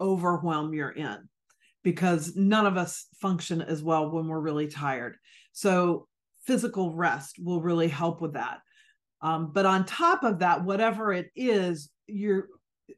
overwhelm 0.00 0.72
you're 0.72 0.90
in 0.90 1.28
because 1.82 2.34
none 2.36 2.66
of 2.66 2.76
us 2.76 3.06
function 3.20 3.60
as 3.60 3.82
well 3.82 4.10
when 4.10 4.26
we're 4.26 4.40
really 4.40 4.66
tired. 4.66 5.16
So 5.52 6.08
physical 6.46 6.94
rest 6.94 7.36
will 7.42 7.60
really 7.60 7.88
help 7.88 8.20
with 8.20 8.34
that. 8.34 8.58
Um, 9.20 9.50
but 9.52 9.66
on 9.66 9.84
top 9.84 10.24
of 10.24 10.40
that, 10.40 10.64
whatever 10.64 11.12
it 11.12 11.30
is, 11.34 11.90
you're 12.06 12.48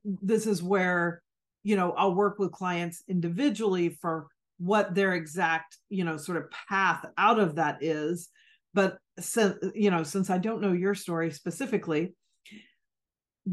this 0.04 0.46
is 0.46 0.62
where 0.62 1.22
you 1.62 1.76
know 1.76 1.92
I'll 1.92 2.14
work 2.14 2.38
with 2.38 2.52
clients 2.52 3.02
individually 3.08 3.90
for 4.00 4.26
what 4.58 4.94
their 4.94 5.14
exact 5.14 5.76
you 5.88 6.04
know 6.04 6.16
sort 6.16 6.38
of 6.38 6.50
path 6.68 7.04
out 7.16 7.38
of 7.38 7.56
that 7.56 7.82
is. 7.82 8.28
But 8.74 8.98
since 9.18 9.56
you 9.74 9.90
know, 9.90 10.02
since 10.02 10.30
I 10.30 10.38
don't 10.38 10.60
know 10.60 10.72
your 10.72 10.94
story 10.94 11.30
specifically, 11.30 12.14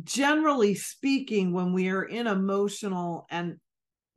generally 0.03 0.75
speaking, 0.75 1.53
when 1.53 1.73
we 1.73 1.89
are 1.89 2.03
in 2.03 2.27
emotional 2.27 3.27
and 3.29 3.57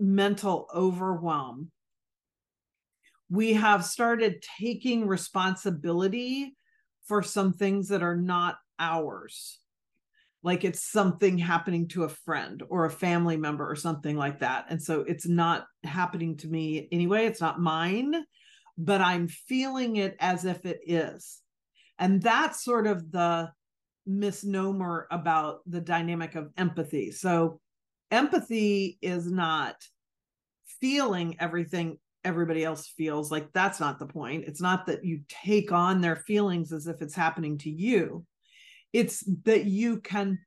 mental 0.00 0.68
overwhelm, 0.74 1.70
we 3.30 3.54
have 3.54 3.84
started 3.84 4.42
taking 4.58 5.06
responsibility 5.06 6.56
for 7.06 7.22
some 7.22 7.52
things 7.52 7.88
that 7.88 8.02
are 8.02 8.16
not 8.16 8.56
ours. 8.78 9.58
Like 10.42 10.64
it's 10.64 10.82
something 10.82 11.36
happening 11.36 11.88
to 11.88 12.04
a 12.04 12.08
friend 12.08 12.62
or 12.68 12.84
a 12.84 12.90
family 12.90 13.36
member 13.36 13.68
or 13.68 13.76
something 13.76 14.16
like 14.16 14.40
that. 14.40 14.66
And 14.68 14.80
so 14.80 15.00
it's 15.00 15.26
not 15.26 15.66
happening 15.84 16.36
to 16.38 16.48
me 16.48 16.88
anyway. 16.92 17.26
It's 17.26 17.40
not 17.40 17.60
mine 17.60 18.14
but 18.78 19.00
i'm 19.00 19.26
feeling 19.26 19.96
it 19.96 20.16
as 20.20 20.44
if 20.44 20.64
it 20.64 20.80
is. 20.86 21.40
And 21.98 22.22
that's 22.22 22.64
sort 22.64 22.86
of 22.86 23.10
the 23.10 23.50
misnomer 24.06 25.08
about 25.10 25.58
the 25.66 25.80
dynamic 25.80 26.36
of 26.36 26.50
empathy. 26.56 27.10
So 27.10 27.60
empathy 28.12 28.98
is 29.02 29.30
not 29.30 29.74
feeling 30.80 31.36
everything 31.40 31.98
everybody 32.28 32.64
else 32.64 32.86
feels 32.86 33.30
like 33.32 33.52
that's 33.52 33.80
not 33.80 33.98
the 33.98 34.06
point. 34.06 34.44
It's 34.46 34.60
not 34.60 34.86
that 34.86 35.04
you 35.04 35.20
take 35.28 35.72
on 35.72 36.00
their 36.00 36.16
feelings 36.16 36.72
as 36.72 36.86
if 36.86 37.02
it's 37.02 37.14
happening 37.14 37.58
to 37.58 37.70
you. 37.70 38.24
It's 38.92 39.24
that 39.44 39.64
you 39.64 40.00
can 40.00 40.38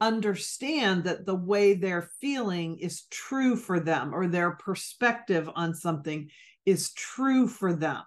understand 0.00 1.04
that 1.04 1.26
the 1.26 1.34
way 1.34 1.74
they're 1.74 2.10
feeling 2.20 2.78
is 2.78 3.06
true 3.10 3.56
for 3.56 3.80
them 3.80 4.14
or 4.14 4.28
their 4.28 4.52
perspective 4.52 5.48
on 5.54 5.74
something 5.74 6.30
is 6.64 6.92
true 6.92 7.48
for 7.48 7.74
them. 7.74 8.02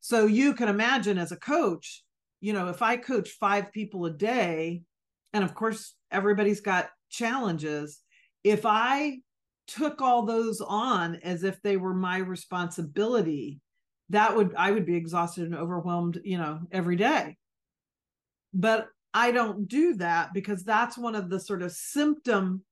So 0.00 0.26
you 0.26 0.54
can 0.54 0.68
imagine 0.68 1.18
as 1.18 1.32
a 1.32 1.36
coach 1.36 2.02
you 2.40 2.52
know 2.52 2.68
if 2.68 2.82
i 2.82 2.96
coach 2.96 3.30
five 3.30 3.72
people 3.72 4.06
a 4.06 4.10
day 4.10 4.82
and 5.32 5.44
of 5.44 5.54
course 5.54 5.94
everybody's 6.10 6.60
got 6.60 6.90
challenges 7.10 8.00
if 8.42 8.62
i 8.64 9.18
took 9.74 10.00
all 10.00 10.24
those 10.24 10.60
on 10.60 11.16
as 11.16 11.44
if 11.44 11.60
they 11.62 11.76
were 11.76 11.94
my 11.94 12.18
responsibility 12.18 13.60
that 14.10 14.36
would 14.36 14.54
i 14.56 14.70
would 14.70 14.84
be 14.84 14.96
exhausted 14.96 15.44
and 15.44 15.54
overwhelmed 15.54 16.20
you 16.24 16.38
know 16.38 16.60
every 16.72 16.96
day. 16.96 17.36
But 18.52 18.88
i 19.14 19.32
don't 19.32 19.68
do 19.68 19.94
that 19.94 20.32
because 20.34 20.62
that's 20.64 20.98
one 20.98 21.14
of 21.14 21.30
the 21.30 21.40
sort 21.40 21.62
of 21.62 21.72
symptom 21.72 22.64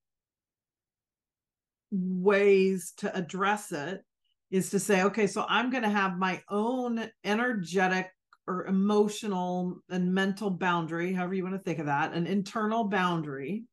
ways 1.91 2.93
to 2.99 3.17
address 3.17 3.73
it 3.73 4.05
is 4.51 4.71
to 4.71 4.79
say 4.79 5.03
okay 5.03 5.27
so 5.27 5.45
i'm 5.49 5.71
going 5.71 5.83
to 5.83 5.89
have 5.89 6.19
my 6.19 6.41
own 6.51 7.11
energetic 7.25 8.11
or 8.49 8.67
emotional 8.67 9.79
and 9.91 10.13
mental 10.13 10.51
boundary, 10.51 11.13
however 11.13 11.35
you 11.35 11.43
want 11.43 11.55
to 11.55 11.63
think 11.63 11.79
of 11.79 11.87
that, 11.87 12.15
an 12.15 12.27
internal 12.27 12.85
boundary 12.85 13.65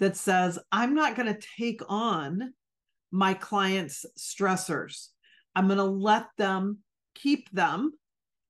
that 0.00 0.16
says, 0.16 0.58
I'm 0.72 0.94
not 0.94 1.14
going 1.14 1.32
to 1.32 1.46
take 1.56 1.82
on 1.88 2.52
my 3.12 3.34
clients' 3.34 4.04
stressors. 4.18 5.08
I'm 5.54 5.66
going 5.66 5.78
to 5.78 5.84
let 5.84 6.26
them 6.36 6.78
keep 7.14 7.50
them, 7.50 7.92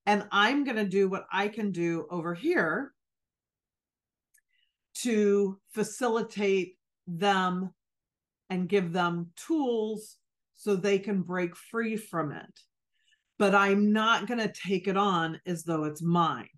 and 0.06 0.26
I'm 0.30 0.64
going 0.64 0.76
to 0.76 0.84
do 0.84 1.08
what 1.08 1.26
I 1.30 1.48
can 1.48 1.72
do 1.72 2.06
over 2.10 2.34
here 2.34 2.92
to 5.02 5.58
facilitate 5.72 6.76
them 7.06 7.70
and 8.48 8.68
give 8.68 8.92
them 8.92 9.30
tools 9.36 10.16
so 10.56 10.76
they 10.76 10.98
can 10.98 11.22
break 11.22 11.56
free 11.56 11.96
from 11.96 12.32
it. 12.32 12.60
But 13.38 13.54
I'm 13.54 13.92
not 13.92 14.26
going 14.26 14.40
to 14.40 14.52
take 14.52 14.86
it 14.86 14.96
on 14.96 15.40
as 15.46 15.64
though 15.64 15.84
it's 15.84 16.02
mine. 16.02 16.48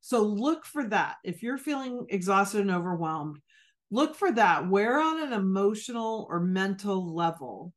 So 0.00 0.22
look 0.22 0.64
for 0.64 0.88
that. 0.88 1.16
If 1.22 1.42
you're 1.42 1.58
feeling 1.58 2.06
exhausted 2.08 2.62
and 2.62 2.70
overwhelmed, 2.70 3.38
look 3.90 4.14
for 4.14 4.32
that. 4.32 4.68
Where 4.68 5.00
on 5.00 5.22
an 5.22 5.32
emotional 5.32 6.26
or 6.28 6.40
mental 6.40 7.14
level 7.14 7.72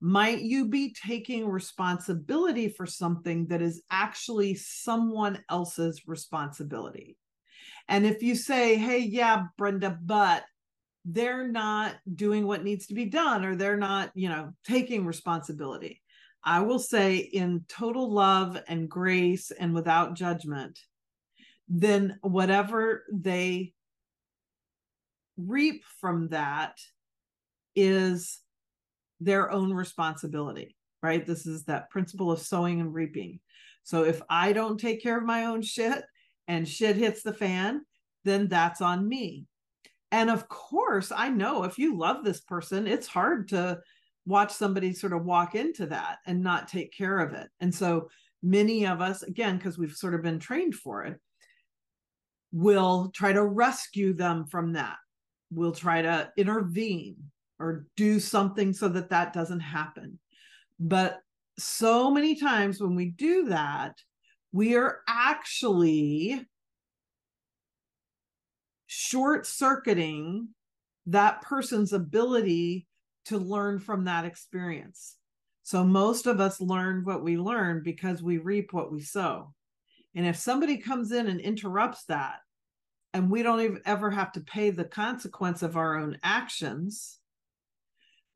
might 0.00 0.40
you 0.40 0.68
be 0.68 0.94
taking 0.94 1.48
responsibility 1.48 2.68
for 2.68 2.86
something 2.86 3.46
that 3.48 3.62
is 3.62 3.82
actually 3.90 4.54
someone 4.54 5.42
else's 5.50 6.02
responsibility? 6.06 7.16
And 7.88 8.06
if 8.06 8.22
you 8.22 8.34
say, 8.34 8.76
hey, 8.76 8.98
yeah, 8.98 9.44
Brenda, 9.56 9.98
but 10.02 10.44
they're 11.04 11.48
not 11.48 11.96
doing 12.14 12.46
what 12.46 12.64
needs 12.64 12.86
to 12.88 12.94
be 12.94 13.06
done 13.06 13.44
or 13.44 13.56
they're 13.56 13.78
not, 13.78 14.10
you 14.14 14.28
know, 14.28 14.52
taking 14.66 15.06
responsibility. 15.06 16.02
I 16.44 16.60
will 16.60 16.78
say 16.78 17.16
in 17.16 17.64
total 17.68 18.12
love 18.12 18.60
and 18.68 18.88
grace 18.88 19.50
and 19.50 19.74
without 19.74 20.14
judgment, 20.14 20.78
then 21.68 22.18
whatever 22.22 23.04
they 23.12 23.72
reap 25.38 25.84
from 26.00 26.28
that 26.28 26.78
is 27.74 28.40
their 29.20 29.50
own 29.50 29.72
responsibility, 29.72 30.76
right? 31.02 31.24
This 31.24 31.46
is 31.46 31.64
that 31.64 31.90
principle 31.90 32.30
of 32.30 32.40
sowing 32.40 32.80
and 32.80 32.92
reaping. 32.92 33.40
So 33.84 34.04
if 34.04 34.20
I 34.28 34.52
don't 34.52 34.78
take 34.78 35.02
care 35.02 35.16
of 35.16 35.24
my 35.24 35.46
own 35.46 35.62
shit 35.62 36.04
and 36.46 36.68
shit 36.68 36.96
hits 36.96 37.22
the 37.22 37.32
fan, 37.32 37.82
then 38.24 38.48
that's 38.48 38.80
on 38.80 39.08
me. 39.08 39.46
And 40.10 40.30
of 40.30 40.48
course, 40.48 41.12
I 41.14 41.28
know 41.28 41.64
if 41.64 41.78
you 41.78 41.96
love 41.96 42.24
this 42.24 42.40
person, 42.40 42.86
it's 42.86 43.06
hard 43.06 43.48
to 43.48 43.78
watch 44.26 44.52
somebody 44.52 44.92
sort 44.92 45.12
of 45.12 45.24
walk 45.24 45.54
into 45.54 45.86
that 45.86 46.18
and 46.26 46.42
not 46.42 46.68
take 46.68 46.92
care 46.92 47.18
of 47.18 47.32
it. 47.32 47.48
And 47.60 47.74
so 47.74 48.10
many 48.42 48.86
of 48.86 49.00
us, 49.00 49.22
again, 49.22 49.56
because 49.56 49.78
we've 49.78 49.94
sort 49.94 50.14
of 50.14 50.22
been 50.22 50.38
trained 50.38 50.74
for 50.74 51.04
it, 51.04 51.18
will 52.52 53.10
try 53.14 53.32
to 53.32 53.44
rescue 53.44 54.12
them 54.14 54.46
from 54.46 54.72
that. 54.74 54.96
We'll 55.50 55.72
try 55.72 56.02
to 56.02 56.30
intervene 56.36 57.16
or 57.58 57.86
do 57.96 58.20
something 58.20 58.72
so 58.72 58.88
that 58.88 59.10
that 59.10 59.32
doesn't 59.32 59.60
happen. 59.60 60.18
But 60.78 61.20
so 61.58 62.10
many 62.10 62.36
times 62.36 62.80
when 62.80 62.94
we 62.94 63.06
do 63.06 63.46
that, 63.46 63.94
we 64.52 64.76
are 64.76 65.00
actually 65.08 66.46
short 68.86 69.46
circuiting 69.46 70.48
that 71.06 71.42
person's 71.42 71.92
ability 71.92 72.86
to 73.26 73.38
learn 73.38 73.78
from 73.78 74.04
that 74.04 74.24
experience. 74.24 75.16
So 75.62 75.84
most 75.84 76.26
of 76.26 76.40
us 76.40 76.60
learn 76.60 77.04
what 77.04 77.22
we 77.22 77.36
learn 77.36 77.82
because 77.82 78.22
we 78.22 78.38
reap 78.38 78.72
what 78.72 78.90
we 78.90 79.00
sow. 79.00 79.52
And 80.14 80.26
if 80.26 80.36
somebody 80.36 80.78
comes 80.78 81.12
in 81.12 81.26
and 81.26 81.40
interrupts 81.40 82.04
that, 82.04 82.36
and 83.18 83.30
we 83.30 83.42
don't 83.42 83.60
even 83.60 83.80
ever 83.84 84.12
have 84.12 84.30
to 84.30 84.40
pay 84.40 84.70
the 84.70 84.84
consequence 84.84 85.64
of 85.64 85.76
our 85.76 85.98
own 85.98 86.18
actions, 86.22 87.18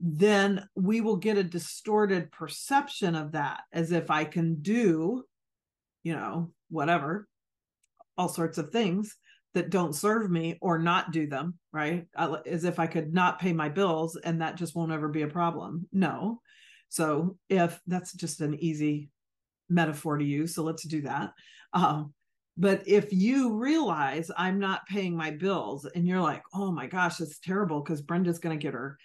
then 0.01 0.69
we 0.75 1.01
will 1.01 1.14
get 1.16 1.38
a 1.38 1.45
distorted 1.45 2.33
perception 2.33 3.14
of 3.14 3.31
that 3.33 3.61
as 3.73 3.92
if 3.92 4.11
I 4.11 4.25
can 4.25 4.57
do, 4.57 5.23
you 6.03 6.14
know, 6.14 6.51
whatever, 6.68 7.29
all 8.18 8.29
sorts 8.29 8.59
of 8.59 8.71
things 8.71 9.16
that 9.55 9.71
don't 9.71 9.95
serve 9.95 10.29
me 10.29 10.59
or 10.61 10.81
not 10.81 11.12
do 11.12 11.29
them, 11.29 11.55
right? 11.73 12.09
As 12.16 12.64
if 12.64 12.81
I 12.81 12.88
could 12.88 13.14
not 13.14 13.38
pay 13.38 13.53
my 13.53 13.68
bills 13.68 14.16
and 14.16 14.42
that 14.42 14.57
just 14.57 14.75
won't 14.75 14.90
ever 14.90 15.07
be 15.07 15.23
a 15.23 15.29
problem. 15.29 15.87
No. 15.92 16.40
So 16.88 17.38
if 17.49 17.81
that's 17.87 18.12
just 18.12 18.40
an 18.40 18.57
easy 18.57 19.11
metaphor 19.68 20.18
to 20.18 20.25
use, 20.25 20.57
so 20.57 20.64
let's 20.64 20.83
do 20.83 21.03
that. 21.03 21.35
Um, 21.73 22.14
but 22.57 22.83
if 22.87 23.12
you 23.12 23.57
realize 23.57 24.31
I'm 24.37 24.59
not 24.59 24.87
paying 24.87 25.17
my 25.17 25.31
bills 25.31 25.87
and 25.87 26.07
you're 26.07 26.21
like, 26.21 26.43
oh 26.55 26.71
my 26.71 26.87
gosh, 26.87 27.21
it's 27.21 27.38
terrible 27.38 27.81
because 27.81 28.03
Brenda's 28.03 28.38
going 28.38 28.59
to 28.59 28.62
get 28.62 28.75
her 28.75 28.99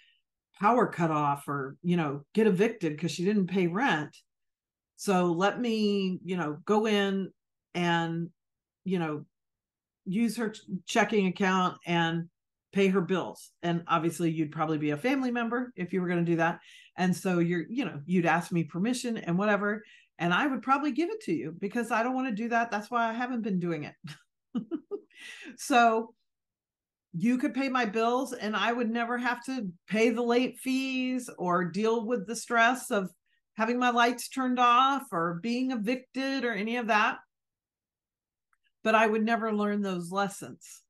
power 0.60 0.86
cut 0.86 1.10
off 1.10 1.48
or, 1.48 1.76
you 1.82 1.96
know, 1.96 2.24
get 2.34 2.46
evicted 2.46 2.92
because 2.92 3.10
she 3.10 3.24
didn't 3.24 3.46
pay 3.46 3.66
rent. 3.66 4.16
So 4.96 5.26
let 5.26 5.60
me, 5.60 6.18
you 6.24 6.36
know, 6.36 6.58
go 6.64 6.86
in 6.86 7.32
and, 7.74 8.28
you 8.84 8.98
know, 8.98 9.24
use 10.04 10.36
her 10.36 10.52
checking 10.86 11.26
account 11.26 11.78
and 11.86 12.28
pay 12.72 12.88
her 12.88 13.00
bills 13.00 13.50
and 13.62 13.82
obviously 13.88 14.30
you'd 14.30 14.52
probably 14.52 14.78
be 14.78 14.90
a 14.90 14.96
family 14.96 15.30
member 15.30 15.72
if 15.74 15.92
you 15.92 16.02
were 16.02 16.08
going 16.08 16.24
to 16.24 16.30
do 16.30 16.36
that 16.36 16.60
and 16.96 17.16
so 17.16 17.38
you're 17.38 17.64
you 17.70 17.84
know 17.84 17.98
you'd 18.04 18.26
ask 18.26 18.52
me 18.52 18.62
permission 18.62 19.16
and 19.16 19.38
whatever 19.38 19.82
and 20.18 20.32
i 20.32 20.46
would 20.46 20.62
probably 20.62 20.92
give 20.92 21.10
it 21.10 21.20
to 21.20 21.32
you 21.32 21.54
because 21.58 21.90
i 21.90 22.02
don't 22.02 22.14
want 22.14 22.28
to 22.28 22.34
do 22.34 22.48
that 22.48 22.70
that's 22.70 22.90
why 22.90 23.08
i 23.08 23.12
haven't 23.12 23.42
been 23.42 23.58
doing 23.60 23.84
it 23.84 23.94
so 25.56 26.14
you 27.14 27.38
could 27.38 27.54
pay 27.54 27.68
my 27.68 27.84
bills 27.84 28.32
and 28.32 28.54
i 28.54 28.72
would 28.72 28.90
never 28.90 29.18
have 29.18 29.42
to 29.44 29.68
pay 29.88 30.10
the 30.10 30.22
late 30.22 30.58
fees 30.58 31.30
or 31.38 31.64
deal 31.64 32.06
with 32.06 32.26
the 32.26 32.36
stress 32.36 32.90
of 32.90 33.10
having 33.56 33.78
my 33.78 33.90
lights 33.90 34.28
turned 34.28 34.58
off 34.58 35.02
or 35.10 35.40
being 35.42 35.72
evicted 35.72 36.44
or 36.44 36.52
any 36.52 36.76
of 36.76 36.86
that 36.88 37.18
but 38.88 38.94
I 38.94 39.06
would 39.06 39.24
never 39.24 39.52
learn 39.52 39.82
those 39.82 40.10
lessons. 40.10 40.82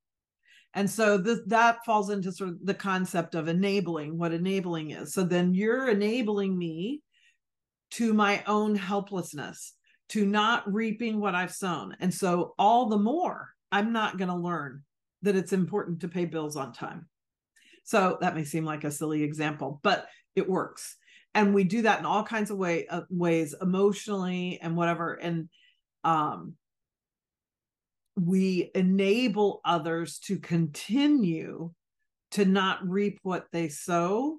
And 0.75 0.88
so 0.88 1.19
that 1.19 1.85
falls 1.85 2.11
into 2.11 2.31
sort 2.31 2.51
of 2.51 2.64
the 2.64 2.75
concept 2.75 3.35
of 3.35 3.49
enabling, 3.49 4.19
what 4.19 4.33
enabling 4.33 4.91
is. 4.91 5.14
So 5.14 5.25
then 5.25 5.55
you're 5.55 5.88
enabling 5.88 6.57
me 6.57 7.01
to 7.92 8.12
my 8.12 8.42
own 8.46 8.74
helplessness, 8.74 9.74
to 10.11 10.27
not 10.27 10.72
reaping 10.72 11.20
what 11.20 11.35
I've 11.35 11.53
sown. 11.53 11.96
And 12.01 12.12
so 12.12 12.55
all 12.59 12.87
the 12.87 12.98
more 12.98 13.48
I'm 13.70 13.92
not 13.92 14.18
going 14.18 14.29
to 14.29 14.35
learn 14.35 14.83
that 15.22 15.37
it's 15.37 15.53
important 15.53 16.01
to 16.01 16.09
pay 16.09 16.24
bills 16.24 16.57
on 16.57 16.72
time. 16.72 17.09
So 17.85 18.18
that 18.20 18.35
may 18.35 18.44
seem 18.44 18.64
like 18.64 18.85
a 18.85 18.90
silly 18.90 19.22
example, 19.22 19.81
but 19.83 20.07
it 20.37 20.48
works. 20.48 20.96
And 21.35 21.55
we 21.55 21.64
do 21.64 21.83
that 21.83 21.98
in 21.98 22.07
all 22.07 22.22
kinds 22.22 22.51
of 22.51 22.59
way 22.59 22.87
uh, 22.87 23.03
ways, 23.11 23.55
emotionally 23.61 24.59
and 24.61 24.77
whatever. 24.77 25.14
And 25.14 25.48
um, 26.05 26.55
we 28.16 28.70
enable 28.74 29.61
others 29.64 30.18
to 30.20 30.38
continue 30.38 31.72
to 32.33 32.44
not 32.44 32.87
reap 32.87 33.18
what 33.22 33.46
they 33.53 33.68
sow 33.68 34.38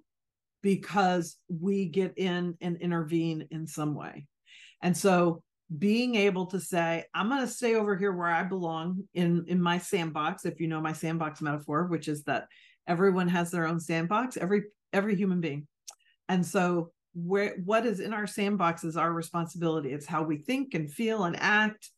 because 0.61 1.37
we 1.47 1.85
get 1.85 2.17
in 2.17 2.57
and 2.61 2.77
intervene 2.77 3.47
in 3.51 3.67
some 3.67 3.95
way. 3.95 4.25
And 4.81 4.95
so 4.95 5.41
being 5.77 6.15
able 6.15 6.47
to 6.47 6.59
say, 6.59 7.05
I'm 7.13 7.29
going 7.29 7.41
to 7.41 7.47
stay 7.47 7.75
over 7.75 7.95
here 7.95 8.11
where 8.11 8.29
I 8.29 8.43
belong 8.43 9.03
in 9.13 9.45
in 9.47 9.61
my 9.61 9.77
sandbox, 9.77 10.45
if 10.45 10.59
you 10.59 10.67
know 10.67 10.81
my 10.81 10.93
sandbox 10.93 11.41
metaphor, 11.41 11.85
which 11.85 12.07
is 12.07 12.23
that 12.23 12.47
everyone 12.87 13.27
has 13.27 13.51
their 13.51 13.67
own 13.67 13.79
sandbox, 13.79 14.37
every 14.37 14.63
every 14.91 15.15
human 15.15 15.41
being. 15.41 15.67
And 16.27 16.45
so 16.45 16.91
where 17.13 17.55
what 17.63 17.85
is 17.85 17.99
in 17.99 18.13
our 18.13 18.27
sandbox 18.27 18.83
is 18.83 18.97
our 18.97 19.11
responsibility. 19.11 19.91
It's 19.91 20.05
how 20.05 20.23
we 20.23 20.37
think 20.37 20.73
and 20.73 20.91
feel 20.91 21.23
and 21.23 21.35
act 21.39 21.89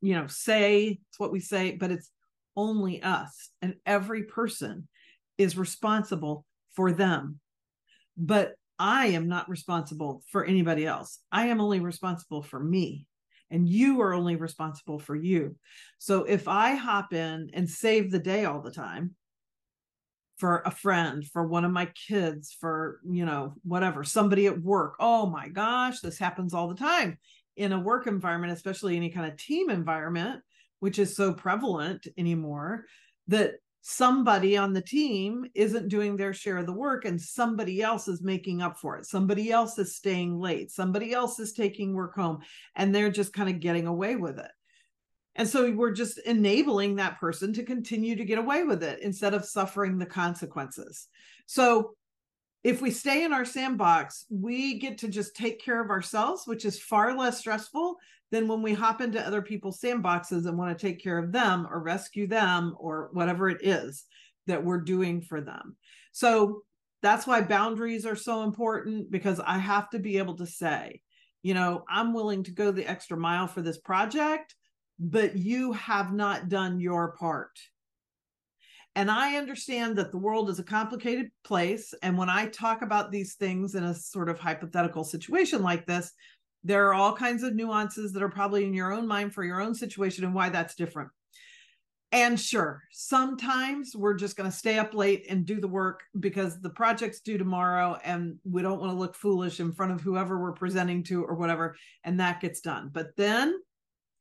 you 0.00 0.14
know 0.14 0.26
say 0.26 0.98
it's 1.08 1.18
what 1.18 1.32
we 1.32 1.40
say 1.40 1.72
but 1.72 1.90
it's 1.90 2.10
only 2.56 3.02
us 3.02 3.50
and 3.62 3.74
every 3.86 4.24
person 4.24 4.88
is 5.38 5.56
responsible 5.56 6.44
for 6.74 6.92
them. 6.92 7.40
But 8.16 8.54
i 8.78 9.08
am 9.08 9.28
not 9.28 9.48
responsible 9.48 10.22
for 10.32 10.44
anybody 10.44 10.86
else. 10.86 11.18
I 11.30 11.48
am 11.48 11.60
only 11.60 11.80
responsible 11.80 12.42
for 12.42 12.58
me 12.58 13.06
and 13.50 13.68
you 13.68 14.00
are 14.00 14.14
only 14.14 14.36
responsible 14.36 14.98
for 14.98 15.14
you. 15.16 15.56
So 15.98 16.24
if 16.24 16.48
i 16.48 16.74
hop 16.74 17.12
in 17.12 17.50
and 17.52 17.68
save 17.68 18.10
the 18.10 18.18
day 18.18 18.44
all 18.44 18.62
the 18.62 18.70
time 18.70 19.14
for 20.38 20.62
a 20.64 20.70
friend 20.70 21.26
for 21.26 21.46
one 21.46 21.66
of 21.66 21.70
my 21.70 21.86
kids 22.08 22.56
for 22.58 23.00
you 23.06 23.26
know 23.26 23.52
whatever 23.62 24.02
somebody 24.02 24.46
at 24.46 24.58
work 24.58 24.94
oh 24.98 25.26
my 25.26 25.50
gosh 25.50 26.00
this 26.00 26.18
happens 26.18 26.54
all 26.54 26.68
the 26.68 26.74
time. 26.74 27.18
In 27.56 27.72
a 27.72 27.80
work 27.80 28.06
environment, 28.06 28.54
especially 28.54 28.96
any 28.96 29.10
kind 29.10 29.30
of 29.30 29.36
team 29.36 29.68
environment, 29.68 30.40
which 30.78 30.98
is 30.98 31.14
so 31.14 31.34
prevalent 31.34 32.06
anymore, 32.16 32.86
that 33.28 33.56
somebody 33.82 34.56
on 34.56 34.72
the 34.72 34.82
team 34.82 35.46
isn't 35.54 35.88
doing 35.88 36.16
their 36.16 36.34
share 36.34 36.58
of 36.58 36.66
the 36.66 36.72
work 36.72 37.04
and 37.04 37.20
somebody 37.20 37.80
else 37.80 38.08
is 38.08 38.22
making 38.22 38.60
up 38.60 38.78
for 38.78 38.98
it. 38.98 39.06
Somebody 39.06 39.50
else 39.50 39.78
is 39.78 39.96
staying 39.96 40.38
late. 40.38 40.70
Somebody 40.70 41.12
else 41.12 41.38
is 41.38 41.52
taking 41.52 41.94
work 41.94 42.14
home 42.14 42.40
and 42.76 42.94
they're 42.94 43.10
just 43.10 43.32
kind 43.32 43.48
of 43.48 43.60
getting 43.60 43.86
away 43.86 44.16
with 44.16 44.38
it. 44.38 44.50
And 45.36 45.48
so 45.48 45.70
we're 45.70 45.92
just 45.92 46.18
enabling 46.18 46.96
that 46.96 47.18
person 47.18 47.52
to 47.54 47.62
continue 47.62 48.16
to 48.16 48.24
get 48.24 48.38
away 48.38 48.64
with 48.64 48.82
it 48.82 49.00
instead 49.00 49.32
of 49.32 49.44
suffering 49.44 49.96
the 49.96 50.06
consequences. 50.06 51.08
So 51.46 51.94
if 52.62 52.82
we 52.82 52.90
stay 52.90 53.24
in 53.24 53.32
our 53.32 53.46
sandbox, 53.46 54.26
we 54.28 54.78
get 54.78 54.98
to 54.98 55.08
just 55.08 55.34
take 55.34 55.64
care 55.64 55.82
of 55.82 55.88
ourselves, 55.88 56.42
which 56.46 56.66
is 56.66 56.78
far 56.78 57.16
less 57.16 57.38
stressful 57.38 57.96
than 58.30 58.48
when 58.48 58.62
we 58.62 58.72
hop 58.72 59.00
into 59.00 59.24
other 59.24 59.42
people's 59.42 59.80
sandboxes 59.80 60.46
and 60.46 60.56
want 60.56 60.76
to 60.76 60.86
take 60.86 61.02
care 61.02 61.18
of 61.18 61.32
them 61.32 61.66
or 61.70 61.80
rescue 61.80 62.26
them 62.26 62.74
or 62.78 63.10
whatever 63.12 63.48
it 63.48 63.58
is 63.62 64.04
that 64.46 64.64
we're 64.64 64.80
doing 64.80 65.20
for 65.20 65.40
them. 65.40 65.76
So 66.12 66.62
that's 67.02 67.26
why 67.26 67.40
boundaries 67.40 68.06
are 68.06 68.16
so 68.16 68.42
important 68.42 69.10
because 69.10 69.40
I 69.40 69.58
have 69.58 69.90
to 69.90 69.98
be 69.98 70.18
able 70.18 70.36
to 70.36 70.46
say, 70.46 71.00
you 71.42 71.54
know, 71.54 71.84
I'm 71.88 72.12
willing 72.12 72.44
to 72.44 72.50
go 72.50 72.70
the 72.70 72.86
extra 72.86 73.16
mile 73.16 73.46
for 73.46 73.62
this 73.62 73.78
project, 73.78 74.54
but 74.98 75.36
you 75.36 75.72
have 75.72 76.12
not 76.12 76.48
done 76.48 76.78
your 76.78 77.12
part. 77.12 77.58
And 78.96 79.10
I 79.10 79.36
understand 79.36 79.96
that 79.96 80.10
the 80.10 80.18
world 80.18 80.50
is 80.50 80.58
a 80.58 80.64
complicated 80.64 81.30
place. 81.44 81.94
And 82.02 82.18
when 82.18 82.28
I 82.28 82.46
talk 82.46 82.82
about 82.82 83.10
these 83.10 83.34
things 83.34 83.74
in 83.74 83.84
a 83.84 83.94
sort 83.94 84.28
of 84.28 84.38
hypothetical 84.38 85.04
situation 85.04 85.62
like 85.62 85.86
this, 85.86 86.12
there 86.64 86.88
are 86.88 86.94
all 86.94 87.14
kinds 87.14 87.42
of 87.42 87.54
nuances 87.54 88.12
that 88.12 88.22
are 88.22 88.28
probably 88.28 88.64
in 88.64 88.74
your 88.74 88.92
own 88.92 89.06
mind 89.06 89.34
for 89.34 89.44
your 89.44 89.60
own 89.60 89.74
situation 89.74 90.24
and 90.24 90.34
why 90.34 90.48
that's 90.48 90.74
different. 90.74 91.10
And 92.12 92.38
sure, 92.40 92.82
sometimes 92.90 93.94
we're 93.94 94.14
just 94.14 94.36
going 94.36 94.50
to 94.50 94.56
stay 94.56 94.78
up 94.78 94.94
late 94.94 95.26
and 95.30 95.46
do 95.46 95.60
the 95.60 95.68
work 95.68 96.02
because 96.18 96.60
the 96.60 96.70
project's 96.70 97.20
due 97.20 97.38
tomorrow 97.38 97.98
and 98.02 98.36
we 98.44 98.62
don't 98.62 98.80
want 98.80 98.92
to 98.92 98.98
look 98.98 99.14
foolish 99.14 99.60
in 99.60 99.72
front 99.72 99.92
of 99.92 100.00
whoever 100.00 100.38
we're 100.38 100.52
presenting 100.52 101.04
to 101.04 101.22
or 101.24 101.34
whatever. 101.34 101.76
And 102.02 102.18
that 102.18 102.40
gets 102.40 102.60
done. 102.60 102.90
But 102.92 103.16
then 103.16 103.54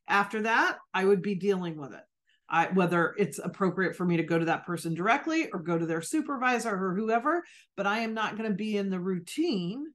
after 0.07 0.43
that, 0.43 0.77
I 0.93 1.03
would 1.03 1.23
be 1.23 1.33
dealing 1.33 1.77
with 1.77 1.93
it. 1.93 2.03
I, 2.47 2.67
whether 2.67 3.15
it's 3.17 3.39
appropriate 3.39 3.95
for 3.95 4.05
me 4.05 4.17
to 4.17 4.23
go 4.23 4.37
to 4.37 4.45
that 4.45 4.65
person 4.65 4.93
directly 4.93 5.49
or 5.51 5.59
go 5.59 5.77
to 5.77 5.85
their 5.85 6.01
supervisor 6.01 6.73
or 6.73 6.95
whoever, 6.95 7.43
but 7.75 7.85
I 7.87 7.99
am 7.99 8.13
not 8.13 8.37
going 8.37 8.49
to 8.49 8.55
be 8.55 8.77
in 8.77 8.89
the 8.89 8.99
routine 8.99 9.85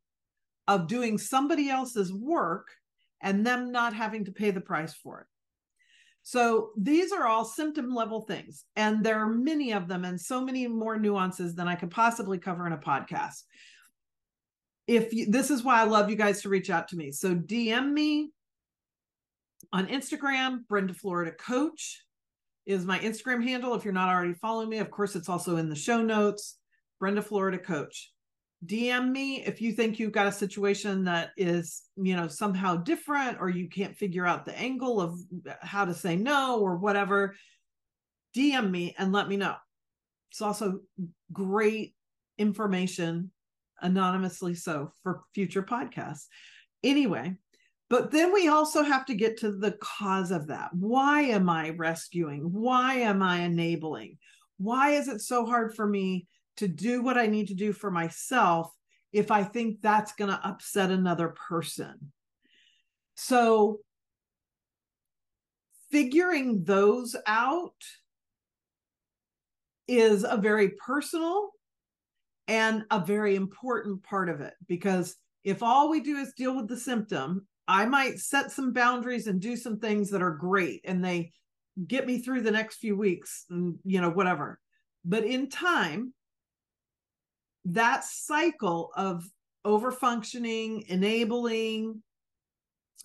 of 0.68 0.88
doing 0.88 1.18
somebody 1.18 1.68
else's 1.68 2.12
work 2.12 2.68
and 3.20 3.46
them 3.46 3.72
not 3.72 3.94
having 3.94 4.24
to 4.24 4.32
pay 4.32 4.50
the 4.50 4.60
price 4.60 4.94
for 4.94 5.20
it. 5.20 5.26
So 6.22 6.70
these 6.76 7.12
are 7.12 7.26
all 7.26 7.44
symptom 7.44 7.94
level 7.94 8.22
things, 8.22 8.64
and 8.76 9.04
there 9.04 9.18
are 9.18 9.28
many 9.28 9.72
of 9.72 9.88
them 9.88 10.06
and 10.06 10.18
so 10.18 10.42
many 10.42 10.66
more 10.66 10.98
nuances 10.98 11.54
than 11.54 11.68
I 11.68 11.74
could 11.74 11.90
possibly 11.90 12.38
cover 12.38 12.66
in 12.66 12.72
a 12.72 12.78
podcast. 12.78 13.42
If 14.86 15.12
you, 15.12 15.26
this 15.30 15.50
is 15.50 15.62
why 15.62 15.80
I 15.80 15.84
love 15.84 16.08
you 16.08 16.16
guys 16.16 16.40
to 16.42 16.48
reach 16.48 16.70
out 16.70 16.88
to 16.88 16.96
me. 16.96 17.12
So 17.12 17.34
DM 17.34 17.92
me 17.92 18.30
on 19.70 19.86
Instagram, 19.88 20.66
Brenda 20.66 20.94
Florida 20.94 21.32
Coach 21.32 22.02
is 22.64 22.86
my 22.86 22.98
Instagram 23.00 23.46
handle. 23.46 23.74
If 23.74 23.84
you're 23.84 23.92
not 23.92 24.08
already 24.08 24.34
following 24.34 24.70
me, 24.70 24.78
of 24.78 24.90
course, 24.90 25.16
it's 25.16 25.28
also 25.28 25.56
in 25.56 25.68
the 25.68 25.76
show 25.76 26.02
notes. 26.02 26.56
Brenda 27.00 27.20
Florida 27.20 27.58
Coach. 27.58 28.13
DM 28.66 29.10
me 29.10 29.44
if 29.44 29.60
you 29.60 29.72
think 29.72 29.98
you've 29.98 30.12
got 30.12 30.26
a 30.26 30.32
situation 30.32 31.04
that 31.04 31.30
is, 31.36 31.82
you 31.96 32.16
know, 32.16 32.28
somehow 32.28 32.76
different 32.76 33.38
or 33.40 33.48
you 33.48 33.68
can't 33.68 33.96
figure 33.96 34.26
out 34.26 34.44
the 34.44 34.58
angle 34.58 35.00
of 35.00 35.18
how 35.60 35.84
to 35.84 35.94
say 35.94 36.16
no 36.16 36.60
or 36.60 36.76
whatever. 36.76 37.34
DM 38.36 38.70
me 38.70 38.94
and 38.98 39.12
let 39.12 39.28
me 39.28 39.36
know. 39.36 39.54
It's 40.30 40.42
also 40.42 40.80
great 41.32 41.94
information, 42.38 43.30
anonymously 43.80 44.54
so, 44.54 44.92
for 45.02 45.22
future 45.34 45.62
podcasts. 45.62 46.26
Anyway, 46.82 47.36
but 47.90 48.10
then 48.10 48.32
we 48.32 48.48
also 48.48 48.82
have 48.82 49.06
to 49.06 49.14
get 49.14 49.38
to 49.38 49.52
the 49.52 49.72
cause 49.80 50.30
of 50.30 50.48
that. 50.48 50.70
Why 50.72 51.22
am 51.22 51.48
I 51.48 51.70
rescuing? 51.70 52.40
Why 52.40 52.94
am 52.94 53.22
I 53.22 53.40
enabling? 53.40 54.18
Why 54.58 54.90
is 54.90 55.08
it 55.08 55.20
so 55.20 55.44
hard 55.44 55.74
for 55.74 55.86
me 55.86 56.26
to 56.56 56.68
do 56.68 57.02
what 57.02 57.18
I 57.18 57.26
need 57.26 57.48
to 57.48 57.54
do 57.54 57.72
for 57.72 57.90
myself 57.90 58.70
if 59.12 59.30
I 59.30 59.44
think 59.44 59.80
that's 59.80 60.12
going 60.12 60.30
to 60.30 60.46
upset 60.46 60.90
another 60.90 61.28
person? 61.28 62.12
So, 63.16 63.80
figuring 65.90 66.64
those 66.64 67.14
out 67.26 67.74
is 69.86 70.24
a 70.28 70.36
very 70.36 70.70
personal 70.70 71.50
and 72.48 72.84
a 72.90 72.98
very 72.98 73.36
important 73.36 74.02
part 74.02 74.28
of 74.28 74.40
it 74.40 74.54
because 74.66 75.14
if 75.44 75.62
all 75.62 75.88
we 75.88 76.00
do 76.00 76.16
is 76.16 76.32
deal 76.32 76.56
with 76.56 76.68
the 76.68 76.76
symptom 76.76 77.46
I 77.66 77.86
might 77.86 78.18
set 78.18 78.50
some 78.50 78.72
boundaries 78.72 79.26
and 79.26 79.40
do 79.40 79.56
some 79.56 79.78
things 79.78 80.10
that 80.10 80.22
are 80.22 80.34
great 80.34 80.82
and 80.84 81.04
they 81.04 81.32
get 81.86 82.06
me 82.06 82.18
through 82.18 82.42
the 82.42 82.50
next 82.50 82.76
few 82.76 82.96
weeks 82.96 83.46
and 83.50 83.76
you 83.84 84.00
know 84.00 84.10
whatever. 84.10 84.60
But 85.04 85.24
in 85.24 85.48
time 85.48 86.12
that 87.66 88.04
cycle 88.04 88.90
of 88.96 89.24
overfunctioning, 89.64 90.86
enabling, 90.86 92.02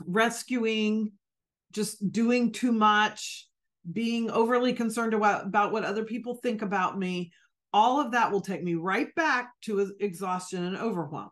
rescuing, 0.06 1.12
just 1.72 2.12
doing 2.12 2.52
too 2.52 2.72
much, 2.72 3.48
being 3.92 4.30
overly 4.30 4.74
concerned 4.74 5.14
about, 5.14 5.72
what 5.72 5.86
other 5.86 6.04
people 6.04 6.36
think 6.36 6.62
about 6.62 6.98
me, 6.98 7.32
all 7.72 8.02
of 8.02 8.12
that 8.12 8.32
will 8.32 8.42
take 8.42 8.64
me 8.64 8.76
right 8.76 9.14
back 9.16 9.52
to 9.62 9.94
exhaustion 10.00 10.66
and 10.66 10.78
overwhelm. 10.78 11.30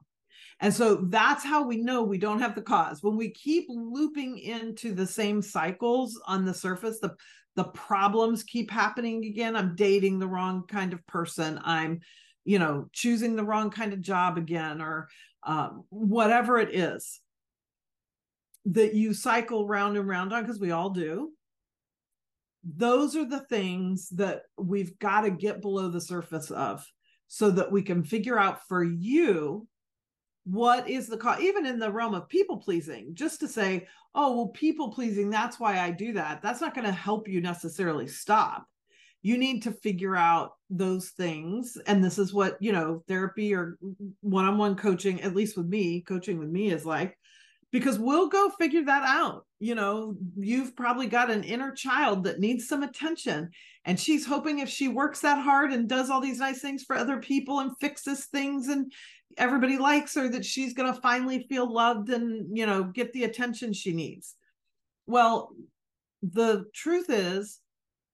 And 0.60 0.74
so 0.74 0.96
that's 1.10 1.44
how 1.44 1.68
we 1.68 1.78
know 1.78 2.04
we 2.04 2.18
don't 2.18 2.40
have 2.40 2.56
the 2.56 2.62
cause. 2.62 3.04
When 3.04 3.16
we 3.16 3.32
keep 3.32 3.66
looping 3.70 4.40
into 4.40 4.94
the 4.94 5.06
same 5.06 5.42
cycles 5.42 6.20
on 6.26 6.46
the 6.46 6.54
surface, 6.54 7.00
the 7.00 7.16
the 7.56 7.66
problems 7.66 8.44
keep 8.44 8.70
happening 8.70 9.26
again. 9.26 9.56
I'm 9.56 9.76
dating 9.76 10.20
the 10.20 10.28
wrong 10.28 10.63
kind 10.68 10.94
of 10.94 11.06
person. 11.08 11.60
I'm, 11.63 12.02
you 12.48 12.60
know, 12.60 12.90
choosing 12.94 13.36
the 13.36 13.44
wrong 13.44 13.70
kind 13.70 13.92
of 13.92 14.02
job 14.02 14.38
again, 14.38 14.82
or 14.82 15.10
um, 15.44 15.84
whatever 15.90 16.58
it 16.58 16.74
is 16.74 17.20
that 18.66 18.94
you 18.94 19.14
cycle 19.14 19.68
round 19.68 19.98
and 19.98 20.08
round 20.08 20.32
on, 20.32 20.44
because 20.44 20.60
we 20.60 20.72
all 20.72 20.90
do. 20.90 21.32
Those 22.64 23.16
are 23.16 23.28
the 23.28 23.42
things 23.42 24.10
that 24.12 24.44
we've 24.58 24.98
got 25.00 25.22
to 25.22 25.30
get 25.30 25.62
below 25.62 25.90
the 25.90 26.02
surface 26.02 26.50
of 26.50 26.86
so 27.28 27.52
that 27.52 27.72
we 27.72 27.82
can 27.82 28.04
figure 28.04 28.40
out 28.40 28.66
for 28.68 28.84
you 28.84 29.68
what 30.46 30.90
is 30.90 31.08
the 31.08 31.18
cause 31.18 31.42
even 31.42 31.66
in 31.66 31.78
the 31.78 31.92
realm 31.92 32.14
of 32.14 32.30
people 32.30 32.56
pleasing 32.56 33.10
just 33.14 33.42
to 33.42 33.50
say 33.50 33.86
oh 34.16 34.34
well 34.34 34.48
people 34.48 34.90
pleasing 34.90 35.30
that's 35.30 35.60
why 35.60 35.78
i 35.78 35.92
do 35.92 36.14
that 36.14 36.42
that's 36.42 36.62
not 36.62 36.74
going 36.74 36.88
to 36.88 36.92
help 36.92 37.28
you 37.28 37.42
necessarily 37.42 38.08
stop 38.08 38.66
you 39.28 39.38
need 39.38 39.62
to 39.63 39.74
figure 39.74 40.16
out 40.16 40.54
those 40.70 41.10
things. 41.10 41.78
And 41.86 42.02
this 42.02 42.18
is 42.18 42.34
what 42.34 42.56
you 42.62 42.72
know 42.72 43.04
therapy 43.10 43.54
or 43.54 43.78
one-on-one 44.22 44.78
coaching 44.78 45.22
at 45.22 45.36
least 45.36 45.58
with 45.58 45.68
me 45.68 46.02
coaching 46.02 46.40
with 46.40 46.48
me 46.48 46.72
is 46.72 46.86
like 46.86 47.18
because 47.74 48.00
we'll 48.00 48.30
go 48.30 48.50
figure 48.58 48.86
that 48.86 49.04
out. 49.04 49.46
You 49.60 49.76
know 49.76 50.16
you've 50.38 50.78
probably 50.78 51.08
got 51.08 51.30
an 51.30 51.44
inner 51.44 51.72
child 51.74 52.24
that 52.24 52.40
needs 52.40 52.70
some 52.70 52.84
attention 52.84 53.50
and 53.84 54.00
she's 54.00 54.26
hoping 54.26 54.60
if 54.60 54.70
she 54.70 54.88
works 54.88 55.20
that 55.22 55.44
hard 55.44 55.74
and 55.74 55.90
does 55.90 56.10
all 56.10 56.22
these 56.22 56.40
nice 56.40 56.62
things 56.62 56.84
for 56.84 56.96
other 56.96 57.18
people 57.18 57.60
and 57.60 57.78
fixes 57.82 58.28
things 58.28 58.70
and 58.70 58.94
everybody 59.38 59.78
likes 59.78 60.16
her 60.16 60.30
that 60.30 60.46
she's 60.46 60.74
going 60.74 60.94
to 60.94 61.02
finally 61.02 61.46
feel 61.50 61.70
loved 61.70 62.10
and 62.12 62.58
you 62.58 62.66
know 62.66 62.86
get 62.86 63.12
the 63.12 63.26
attention 63.26 63.74
she 63.74 63.92
needs. 63.92 64.36
Well 65.06 65.52
the 66.24 66.63
truth 66.74 67.08
is 67.10 67.60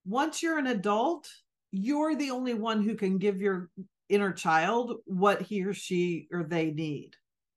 once 0.05 0.41
you're 0.41 0.57
an 0.57 0.67
adult 0.67 1.27
you're 1.71 2.15
the 2.15 2.31
only 2.31 2.53
one 2.53 2.83
who 2.83 2.95
can 2.95 3.17
give 3.17 3.41
your 3.41 3.69
inner 4.09 4.31
child 4.31 4.95
what 5.05 5.41
he 5.41 5.63
or 5.63 5.73
she 5.73 6.27
or 6.31 6.43
they 6.43 6.71
need 6.71 7.11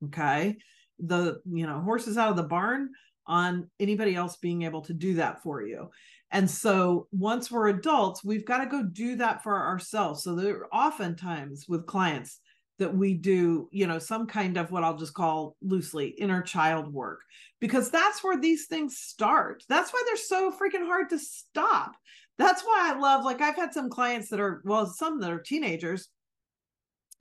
okay 0.04 0.56
the 1.00 1.40
you 1.50 1.66
know 1.66 1.80
horses 1.80 2.16
out 2.16 2.30
of 2.30 2.36
the 2.36 2.42
barn 2.42 2.88
on 3.26 3.68
anybody 3.80 4.14
else 4.14 4.36
being 4.36 4.62
able 4.62 4.80
to 4.80 4.94
do 4.94 5.14
that 5.14 5.42
for 5.42 5.62
you 5.62 5.90
and 6.30 6.48
so 6.48 7.06
once 7.12 7.50
we're 7.50 7.68
adults 7.68 8.24
we've 8.24 8.46
got 8.46 8.58
to 8.58 8.66
go 8.66 8.82
do 8.82 9.16
that 9.16 9.42
for 9.42 9.60
ourselves 9.66 10.22
so 10.22 10.34
there 10.34 10.56
are 10.56 10.74
oftentimes 10.74 11.66
with 11.68 11.86
clients 11.86 12.40
that 12.78 12.94
we 12.94 13.14
do, 13.14 13.68
you 13.72 13.86
know, 13.86 13.98
some 13.98 14.26
kind 14.26 14.56
of 14.56 14.70
what 14.70 14.84
I'll 14.84 14.96
just 14.96 15.14
call 15.14 15.56
loosely 15.62 16.08
inner 16.08 16.42
child 16.42 16.92
work, 16.92 17.20
because 17.60 17.90
that's 17.90 18.22
where 18.22 18.38
these 18.38 18.66
things 18.66 18.98
start. 18.98 19.62
That's 19.68 19.92
why 19.92 20.02
they're 20.06 20.16
so 20.16 20.52
freaking 20.52 20.86
hard 20.86 21.10
to 21.10 21.18
stop. 21.18 21.92
That's 22.38 22.62
why 22.62 22.92
I 22.92 22.98
love, 22.98 23.24
like, 23.24 23.40
I've 23.40 23.56
had 23.56 23.72
some 23.72 23.88
clients 23.88 24.28
that 24.28 24.40
are, 24.40 24.62
well, 24.64 24.86
some 24.86 25.20
that 25.20 25.30
are 25.30 25.40
teenagers, 25.40 26.08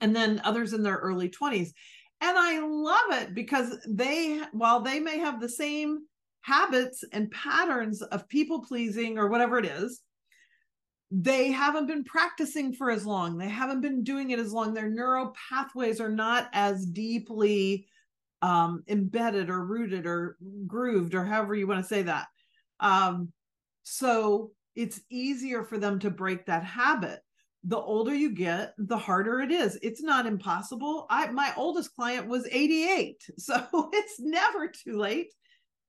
and 0.00 0.14
then 0.14 0.40
others 0.44 0.72
in 0.72 0.82
their 0.82 0.96
early 0.96 1.30
20s. 1.30 1.70
And 2.20 2.38
I 2.38 2.60
love 2.60 3.22
it 3.22 3.34
because 3.34 3.78
they, 3.88 4.40
while 4.52 4.80
they 4.80 5.00
may 5.00 5.18
have 5.18 5.40
the 5.40 5.48
same 5.48 6.00
habits 6.42 7.02
and 7.12 7.30
patterns 7.30 8.02
of 8.02 8.28
people 8.28 8.62
pleasing 8.62 9.18
or 9.18 9.28
whatever 9.28 9.58
it 9.58 9.66
is, 9.66 10.02
they 11.10 11.50
haven't 11.50 11.86
been 11.86 12.04
practicing 12.04 12.72
for 12.72 12.90
as 12.90 13.06
long. 13.06 13.38
They 13.38 13.48
haven't 13.48 13.80
been 13.80 14.02
doing 14.02 14.30
it 14.30 14.38
as 14.38 14.52
long. 14.52 14.74
Their 14.74 14.90
neural 14.90 15.34
pathways 15.48 16.00
are 16.00 16.10
not 16.10 16.48
as 16.52 16.84
deeply 16.84 17.86
um, 18.42 18.82
embedded 18.88 19.48
or 19.48 19.64
rooted 19.64 20.06
or 20.06 20.36
grooved 20.66 21.14
or 21.14 21.24
however 21.24 21.54
you 21.54 21.66
want 21.66 21.82
to 21.82 21.88
say 21.88 22.02
that. 22.02 22.26
Um, 22.80 23.32
so 23.82 24.50
it's 24.76 25.00
easier 25.10 25.64
for 25.64 25.78
them 25.78 25.98
to 26.00 26.10
break 26.10 26.46
that 26.46 26.64
habit. 26.64 27.20
The 27.64 27.78
older 27.78 28.14
you 28.14 28.30
get, 28.30 28.74
the 28.78 28.98
harder 28.98 29.40
it 29.40 29.50
is. 29.50 29.76
It's 29.82 30.02
not 30.02 30.26
impossible. 30.26 31.06
I 31.10 31.26
my 31.32 31.52
oldest 31.56 31.94
client 31.96 32.28
was 32.28 32.46
88, 32.50 33.22
so 33.38 33.90
it's 33.92 34.20
never 34.20 34.68
too 34.68 34.98
late. 34.98 35.32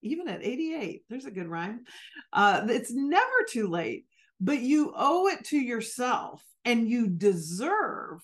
Even 0.02 0.28
at 0.28 0.44
88, 0.44 1.04
there's 1.10 1.26
a 1.26 1.32
good 1.32 1.48
rhyme. 1.48 1.84
Uh, 2.32 2.66
it's 2.70 2.92
never 2.94 3.46
too 3.50 3.68
late 3.68 4.06
but 4.40 4.62
you 4.62 4.94
owe 4.96 5.28
it 5.28 5.44
to 5.46 5.58
yourself 5.58 6.44
and 6.66 6.88
you 6.88 7.08
deserve 7.08 8.22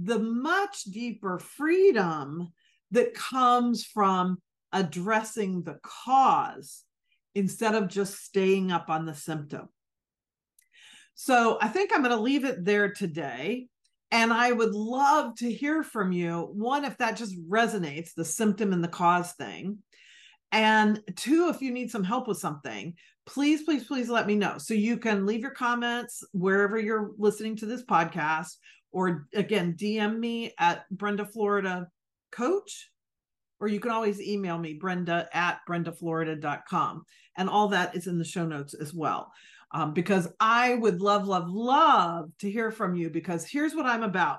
the 0.00 0.18
much 0.18 0.84
deeper 0.84 1.38
freedom 1.38 2.48
that 2.90 3.14
comes 3.14 3.84
from 3.84 4.38
addressing 4.72 5.62
the 5.62 5.78
cause 5.82 6.84
instead 7.34 7.74
of 7.74 7.88
just 7.88 8.22
staying 8.24 8.70
up 8.70 8.88
on 8.88 9.06
the 9.06 9.14
symptom. 9.14 9.68
So 11.20 11.58
I 11.60 11.66
think 11.66 11.90
I'm 11.92 12.00
going 12.04 12.14
to 12.14 12.22
leave 12.22 12.44
it 12.44 12.64
there 12.64 12.92
today. 12.92 13.66
And 14.12 14.32
I 14.32 14.52
would 14.52 14.72
love 14.72 15.34
to 15.38 15.52
hear 15.52 15.82
from 15.82 16.12
you. 16.12 16.48
One, 16.52 16.84
if 16.84 16.96
that 16.98 17.16
just 17.16 17.36
resonates, 17.50 18.14
the 18.14 18.24
symptom 18.24 18.72
and 18.72 18.84
the 18.84 18.88
cause 18.88 19.32
thing. 19.32 19.78
And 20.52 21.02
two, 21.16 21.50
if 21.52 21.60
you 21.60 21.72
need 21.72 21.90
some 21.90 22.04
help 22.04 22.28
with 22.28 22.38
something, 22.38 22.94
please, 23.26 23.64
please, 23.64 23.84
please 23.84 24.08
let 24.08 24.28
me 24.28 24.36
know. 24.36 24.58
So 24.58 24.74
you 24.74 24.96
can 24.96 25.26
leave 25.26 25.40
your 25.40 25.50
comments 25.50 26.22
wherever 26.32 26.78
you're 26.78 27.10
listening 27.18 27.56
to 27.56 27.66
this 27.66 27.84
podcast, 27.84 28.52
or 28.92 29.26
again, 29.34 29.74
DM 29.76 30.20
me 30.20 30.54
at 30.60 30.88
Brenda 30.88 31.26
Florida 31.26 31.88
Coach, 32.30 32.90
or 33.58 33.66
you 33.66 33.80
can 33.80 33.90
always 33.90 34.20
email 34.20 34.56
me, 34.56 34.74
Brenda 34.74 35.28
at 35.32 35.58
brendaflorida.com. 35.68 37.02
And 37.36 37.50
all 37.50 37.66
that 37.68 37.96
is 37.96 38.06
in 38.06 38.18
the 38.18 38.24
show 38.24 38.46
notes 38.46 38.74
as 38.74 38.94
well. 38.94 39.32
Um, 39.70 39.92
because 39.92 40.28
I 40.40 40.74
would 40.74 41.02
love, 41.02 41.26
love, 41.26 41.48
love 41.48 42.30
to 42.40 42.50
hear 42.50 42.70
from 42.70 42.94
you 42.94 43.10
because 43.10 43.44
here's 43.44 43.74
what 43.74 43.84
I'm 43.84 44.02
about. 44.02 44.38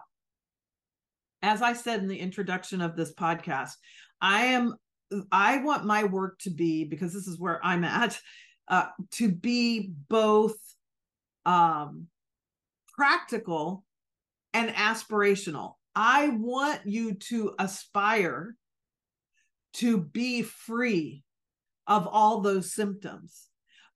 As 1.42 1.62
I 1.62 1.74
said 1.74 2.00
in 2.00 2.08
the 2.08 2.20
introduction 2.20 2.82
of 2.82 2.96
this 2.96 3.14
podcast, 3.14 3.74
I 4.22 4.46
am 4.46 4.76
I 5.32 5.58
want 5.58 5.86
my 5.86 6.04
work 6.04 6.40
to 6.40 6.50
be 6.50 6.84
because 6.84 7.14
this 7.14 7.28
is 7.28 7.40
where 7.40 7.64
I'm 7.64 7.84
at 7.84 8.20
uh, 8.68 8.88
to 9.12 9.32
be 9.32 9.92
both 10.10 10.56
um, 11.46 12.08
practical 12.96 13.84
and 14.54 14.70
aspirational. 14.70 15.74
I 15.96 16.30
want 16.30 16.82
you 16.86 17.16
to 17.16 17.56
aspire 17.60 18.56
to 19.74 19.98
be 19.98 20.44
free 20.44 21.24
of 21.88 22.08
all 22.08 22.42
those 22.42 22.74
symptoms. 22.74 23.49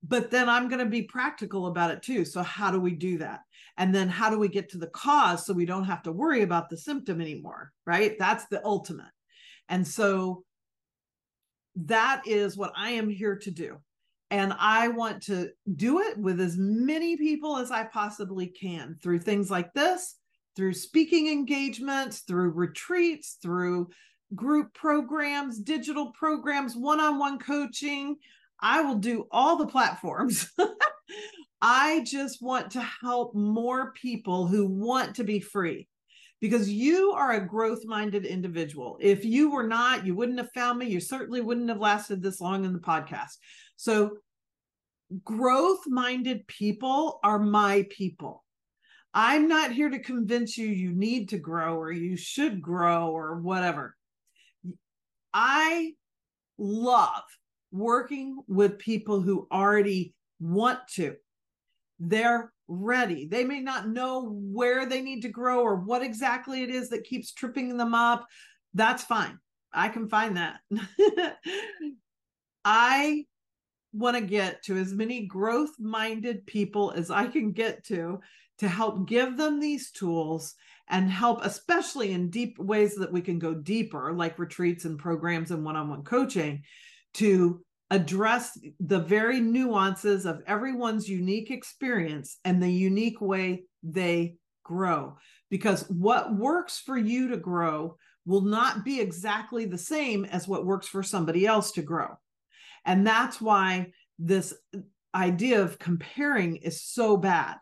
But 0.06 0.30
then 0.30 0.48
I'm 0.48 0.68
going 0.68 0.84
to 0.84 0.90
be 0.90 1.02
practical 1.02 1.66
about 1.66 1.90
it 1.90 2.02
too. 2.02 2.24
So, 2.24 2.42
how 2.42 2.70
do 2.70 2.78
we 2.78 2.92
do 2.92 3.18
that? 3.18 3.40
And 3.78 3.94
then, 3.94 4.08
how 4.08 4.28
do 4.30 4.38
we 4.38 4.48
get 4.48 4.68
to 4.70 4.78
the 4.78 4.88
cause 4.88 5.46
so 5.46 5.52
we 5.52 5.64
don't 5.64 5.84
have 5.84 6.02
to 6.02 6.12
worry 6.12 6.42
about 6.42 6.68
the 6.68 6.76
symptom 6.76 7.20
anymore? 7.20 7.72
Right? 7.86 8.18
That's 8.18 8.46
the 8.46 8.64
ultimate. 8.64 9.12
And 9.68 9.86
so, 9.86 10.44
that 11.76 12.22
is 12.26 12.56
what 12.56 12.72
I 12.76 12.90
am 12.90 13.08
here 13.08 13.36
to 13.36 13.50
do. 13.50 13.78
And 14.30 14.54
I 14.58 14.88
want 14.88 15.22
to 15.24 15.50
do 15.74 16.00
it 16.00 16.18
with 16.18 16.40
as 16.40 16.56
many 16.56 17.16
people 17.16 17.56
as 17.56 17.70
I 17.70 17.84
possibly 17.84 18.48
can 18.48 18.96
through 19.02 19.20
things 19.20 19.50
like 19.50 19.72
this, 19.74 20.16
through 20.56 20.74
speaking 20.74 21.28
engagements, 21.28 22.20
through 22.20 22.50
retreats, 22.50 23.38
through 23.42 23.90
group 24.34 24.74
programs, 24.74 25.58
digital 25.58 26.12
programs, 26.12 26.76
one 26.76 27.00
on 27.00 27.18
one 27.18 27.38
coaching. 27.38 28.16
I 28.64 28.80
will 28.80 28.94
do 28.94 29.26
all 29.30 29.56
the 29.56 29.66
platforms. 29.66 30.50
I 31.60 32.02
just 32.04 32.40
want 32.40 32.70
to 32.70 32.80
help 32.80 33.34
more 33.34 33.92
people 33.92 34.46
who 34.46 34.66
want 34.66 35.16
to 35.16 35.24
be 35.24 35.38
free 35.38 35.86
because 36.40 36.70
you 36.70 37.12
are 37.12 37.32
a 37.32 37.46
growth 37.46 37.84
minded 37.84 38.24
individual. 38.24 38.96
If 39.02 39.22
you 39.22 39.50
were 39.50 39.66
not, 39.66 40.06
you 40.06 40.14
wouldn't 40.14 40.38
have 40.38 40.50
found 40.52 40.78
me. 40.78 40.86
You 40.86 41.00
certainly 41.00 41.42
wouldn't 41.42 41.68
have 41.68 41.78
lasted 41.78 42.22
this 42.22 42.40
long 42.40 42.64
in 42.64 42.72
the 42.72 42.78
podcast. 42.78 43.36
So, 43.76 44.16
growth 45.24 45.80
minded 45.86 46.46
people 46.46 47.20
are 47.22 47.38
my 47.38 47.86
people. 47.90 48.44
I'm 49.12 49.46
not 49.46 49.72
here 49.72 49.90
to 49.90 49.98
convince 49.98 50.56
you 50.56 50.68
you 50.68 50.92
need 50.94 51.28
to 51.28 51.38
grow 51.38 51.76
or 51.76 51.92
you 51.92 52.16
should 52.16 52.62
grow 52.62 53.10
or 53.10 53.40
whatever. 53.40 53.94
I 55.34 55.92
love 56.56 57.24
working 57.74 58.40
with 58.46 58.78
people 58.78 59.20
who 59.20 59.48
already 59.50 60.14
want 60.38 60.78
to. 60.94 61.16
They're 61.98 62.52
ready. 62.68 63.26
They 63.26 63.42
may 63.42 63.60
not 63.60 63.88
know 63.88 64.30
where 64.30 64.86
they 64.86 65.02
need 65.02 65.22
to 65.22 65.28
grow 65.28 65.60
or 65.60 65.76
what 65.76 66.02
exactly 66.02 66.62
it 66.62 66.70
is 66.70 66.90
that 66.90 67.04
keeps 67.04 67.32
tripping 67.32 67.76
them 67.76 67.92
up. 67.92 68.26
That's 68.74 69.02
fine. 69.02 69.38
I 69.72 69.88
can 69.88 70.08
find 70.08 70.36
that. 70.36 70.60
I 72.64 73.24
want 73.92 74.16
to 74.16 74.22
get 74.22 74.62
to 74.64 74.76
as 74.76 74.92
many 74.92 75.26
growth 75.26 75.72
minded 75.80 76.46
people 76.46 76.92
as 76.92 77.10
I 77.10 77.26
can 77.26 77.52
get 77.52 77.84
to 77.86 78.20
to 78.58 78.68
help 78.68 79.08
give 79.08 79.36
them 79.36 79.58
these 79.58 79.90
tools 79.90 80.54
and 80.88 81.10
help, 81.10 81.44
especially 81.44 82.12
in 82.12 82.30
deep 82.30 82.56
ways 82.58 82.94
that 82.96 83.12
we 83.12 83.20
can 83.20 83.40
go 83.40 83.52
deeper, 83.52 84.12
like 84.12 84.38
retreats 84.38 84.84
and 84.84 84.96
programs 84.98 85.50
and 85.50 85.64
one 85.64 85.76
on 85.76 85.88
one 85.88 86.04
coaching, 86.04 86.62
to 87.14 87.60
address 87.90 88.58
the 88.80 89.00
very 89.00 89.40
nuances 89.40 90.26
of 90.26 90.42
everyone's 90.46 91.08
unique 91.08 91.50
experience 91.50 92.38
and 92.44 92.62
the 92.62 92.70
unique 92.70 93.20
way 93.20 93.62
they 93.82 94.36
grow. 94.64 95.16
Because 95.50 95.88
what 95.88 96.34
works 96.34 96.78
for 96.78 96.96
you 96.96 97.28
to 97.28 97.36
grow 97.36 97.96
will 98.26 98.40
not 98.40 98.84
be 98.84 99.00
exactly 99.00 99.66
the 99.66 99.78
same 99.78 100.24
as 100.24 100.48
what 100.48 100.64
works 100.64 100.88
for 100.88 101.02
somebody 101.02 101.46
else 101.46 101.72
to 101.72 101.82
grow. 101.82 102.08
And 102.84 103.06
that's 103.06 103.40
why 103.40 103.92
this 104.18 104.54
idea 105.14 105.62
of 105.62 105.78
comparing 105.78 106.56
is 106.56 106.82
so 106.82 107.16
bad 107.16 107.56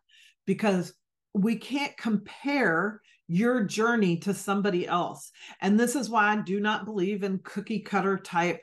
because 0.46 0.94
we 1.34 1.56
can't 1.56 1.96
compare 1.96 3.00
your 3.28 3.64
journey 3.64 4.18
to 4.18 4.34
somebody 4.34 4.86
else. 4.86 5.30
And 5.60 5.78
this 5.78 5.96
is 5.96 6.10
why 6.10 6.32
I 6.32 6.36
do 6.36 6.60
not 6.60 6.84
believe 6.84 7.22
in 7.22 7.40
cookie 7.42 7.80
cutter 7.80 8.18
type 8.18 8.60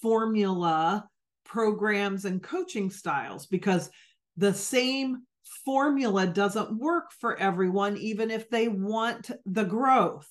formula 0.00 1.08
programs 1.44 2.24
and 2.24 2.42
coaching 2.42 2.90
styles 2.90 3.46
because 3.46 3.90
the 4.36 4.52
same 4.52 5.22
formula 5.64 6.26
doesn't 6.26 6.76
work 6.78 7.12
for 7.20 7.38
everyone, 7.38 7.96
even 7.96 8.30
if 8.30 8.48
they 8.50 8.68
want 8.68 9.30
the 9.46 9.64
growth. 9.64 10.28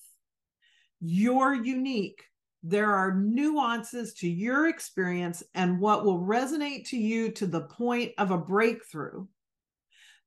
You're 0.99 1.53
unique. 1.53 2.23
There 2.63 2.93
are 2.93 3.13
nuances 3.13 4.13
to 4.15 4.29
your 4.29 4.67
experience 4.67 5.43
and 5.53 5.79
what 5.79 6.05
will 6.05 6.19
resonate 6.19 6.89
to 6.89 6.97
you 6.97 7.31
to 7.31 7.45
the 7.47 7.61
point 7.61 8.13
of 8.17 8.31
a 8.31 8.37
breakthrough 8.37 9.25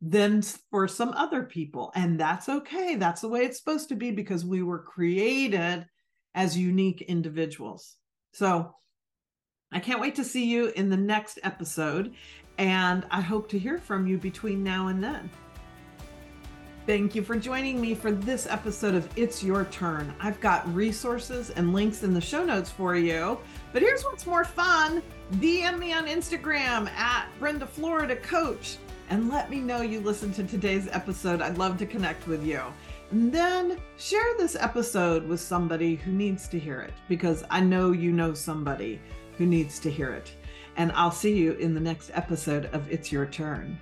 than 0.02 0.42
for 0.70 0.86
some 0.86 1.10
other 1.10 1.44
people. 1.44 1.92
And 1.94 2.20
that's 2.20 2.48
okay. 2.48 2.96
That's 2.96 3.22
the 3.22 3.28
way 3.28 3.40
it's 3.40 3.58
supposed 3.58 3.88
to 3.88 3.96
be 3.96 4.10
because 4.10 4.44
we 4.44 4.62
were 4.62 4.82
created 4.82 5.86
as 6.34 6.58
unique 6.58 7.00
individuals. 7.00 7.96
So 8.34 8.74
I 9.72 9.80
can't 9.80 10.00
wait 10.00 10.14
to 10.16 10.24
see 10.24 10.44
you 10.44 10.68
in 10.76 10.90
the 10.90 10.96
next 10.96 11.38
episode. 11.42 12.14
And 12.58 13.04
I 13.10 13.20
hope 13.20 13.48
to 13.50 13.58
hear 13.58 13.78
from 13.78 14.06
you 14.06 14.16
between 14.16 14.62
now 14.62 14.88
and 14.88 15.02
then. 15.02 15.28
Thank 16.86 17.16
you 17.16 17.22
for 17.22 17.34
joining 17.34 17.80
me 17.80 17.96
for 17.96 18.12
this 18.12 18.46
episode 18.46 18.94
of 18.94 19.08
It's 19.16 19.42
Your 19.42 19.64
Turn. 19.66 20.14
I've 20.20 20.40
got 20.40 20.72
resources 20.72 21.50
and 21.50 21.74
links 21.74 22.04
in 22.04 22.14
the 22.14 22.20
show 22.20 22.44
notes 22.44 22.70
for 22.70 22.94
you. 22.94 23.38
But 23.72 23.82
here's 23.82 24.04
what's 24.04 24.24
more 24.24 24.44
fun 24.44 25.02
DM 25.34 25.78
me 25.80 25.92
on 25.92 26.06
Instagram 26.06 26.88
at 26.90 27.26
Brenda 27.40 27.66
Florida 27.66 28.14
Coach 28.14 28.78
and 29.08 29.28
let 29.28 29.50
me 29.50 29.58
know 29.60 29.82
you 29.82 30.00
listened 30.00 30.34
to 30.36 30.44
today's 30.44 30.88
episode. 30.88 31.40
I'd 31.40 31.58
love 31.58 31.76
to 31.78 31.86
connect 31.86 32.26
with 32.26 32.44
you. 32.44 32.60
And 33.10 33.32
then 33.32 33.78
share 33.98 34.36
this 34.36 34.56
episode 34.56 35.26
with 35.26 35.40
somebody 35.40 35.96
who 35.96 36.12
needs 36.12 36.48
to 36.48 36.58
hear 36.58 36.80
it 36.80 36.92
because 37.08 37.44
I 37.50 37.60
know 37.60 37.92
you 37.92 38.10
know 38.12 38.34
somebody 38.34 39.00
who 39.38 39.46
needs 39.46 39.78
to 39.80 39.90
hear 39.90 40.10
it. 40.10 40.32
And 40.76 40.92
I'll 40.92 41.10
see 41.10 41.36
you 41.36 41.52
in 41.52 41.74
the 41.74 41.80
next 41.80 42.10
episode 42.14 42.66
of 42.66 42.90
It's 42.90 43.10
Your 43.10 43.26
Turn. 43.26 43.78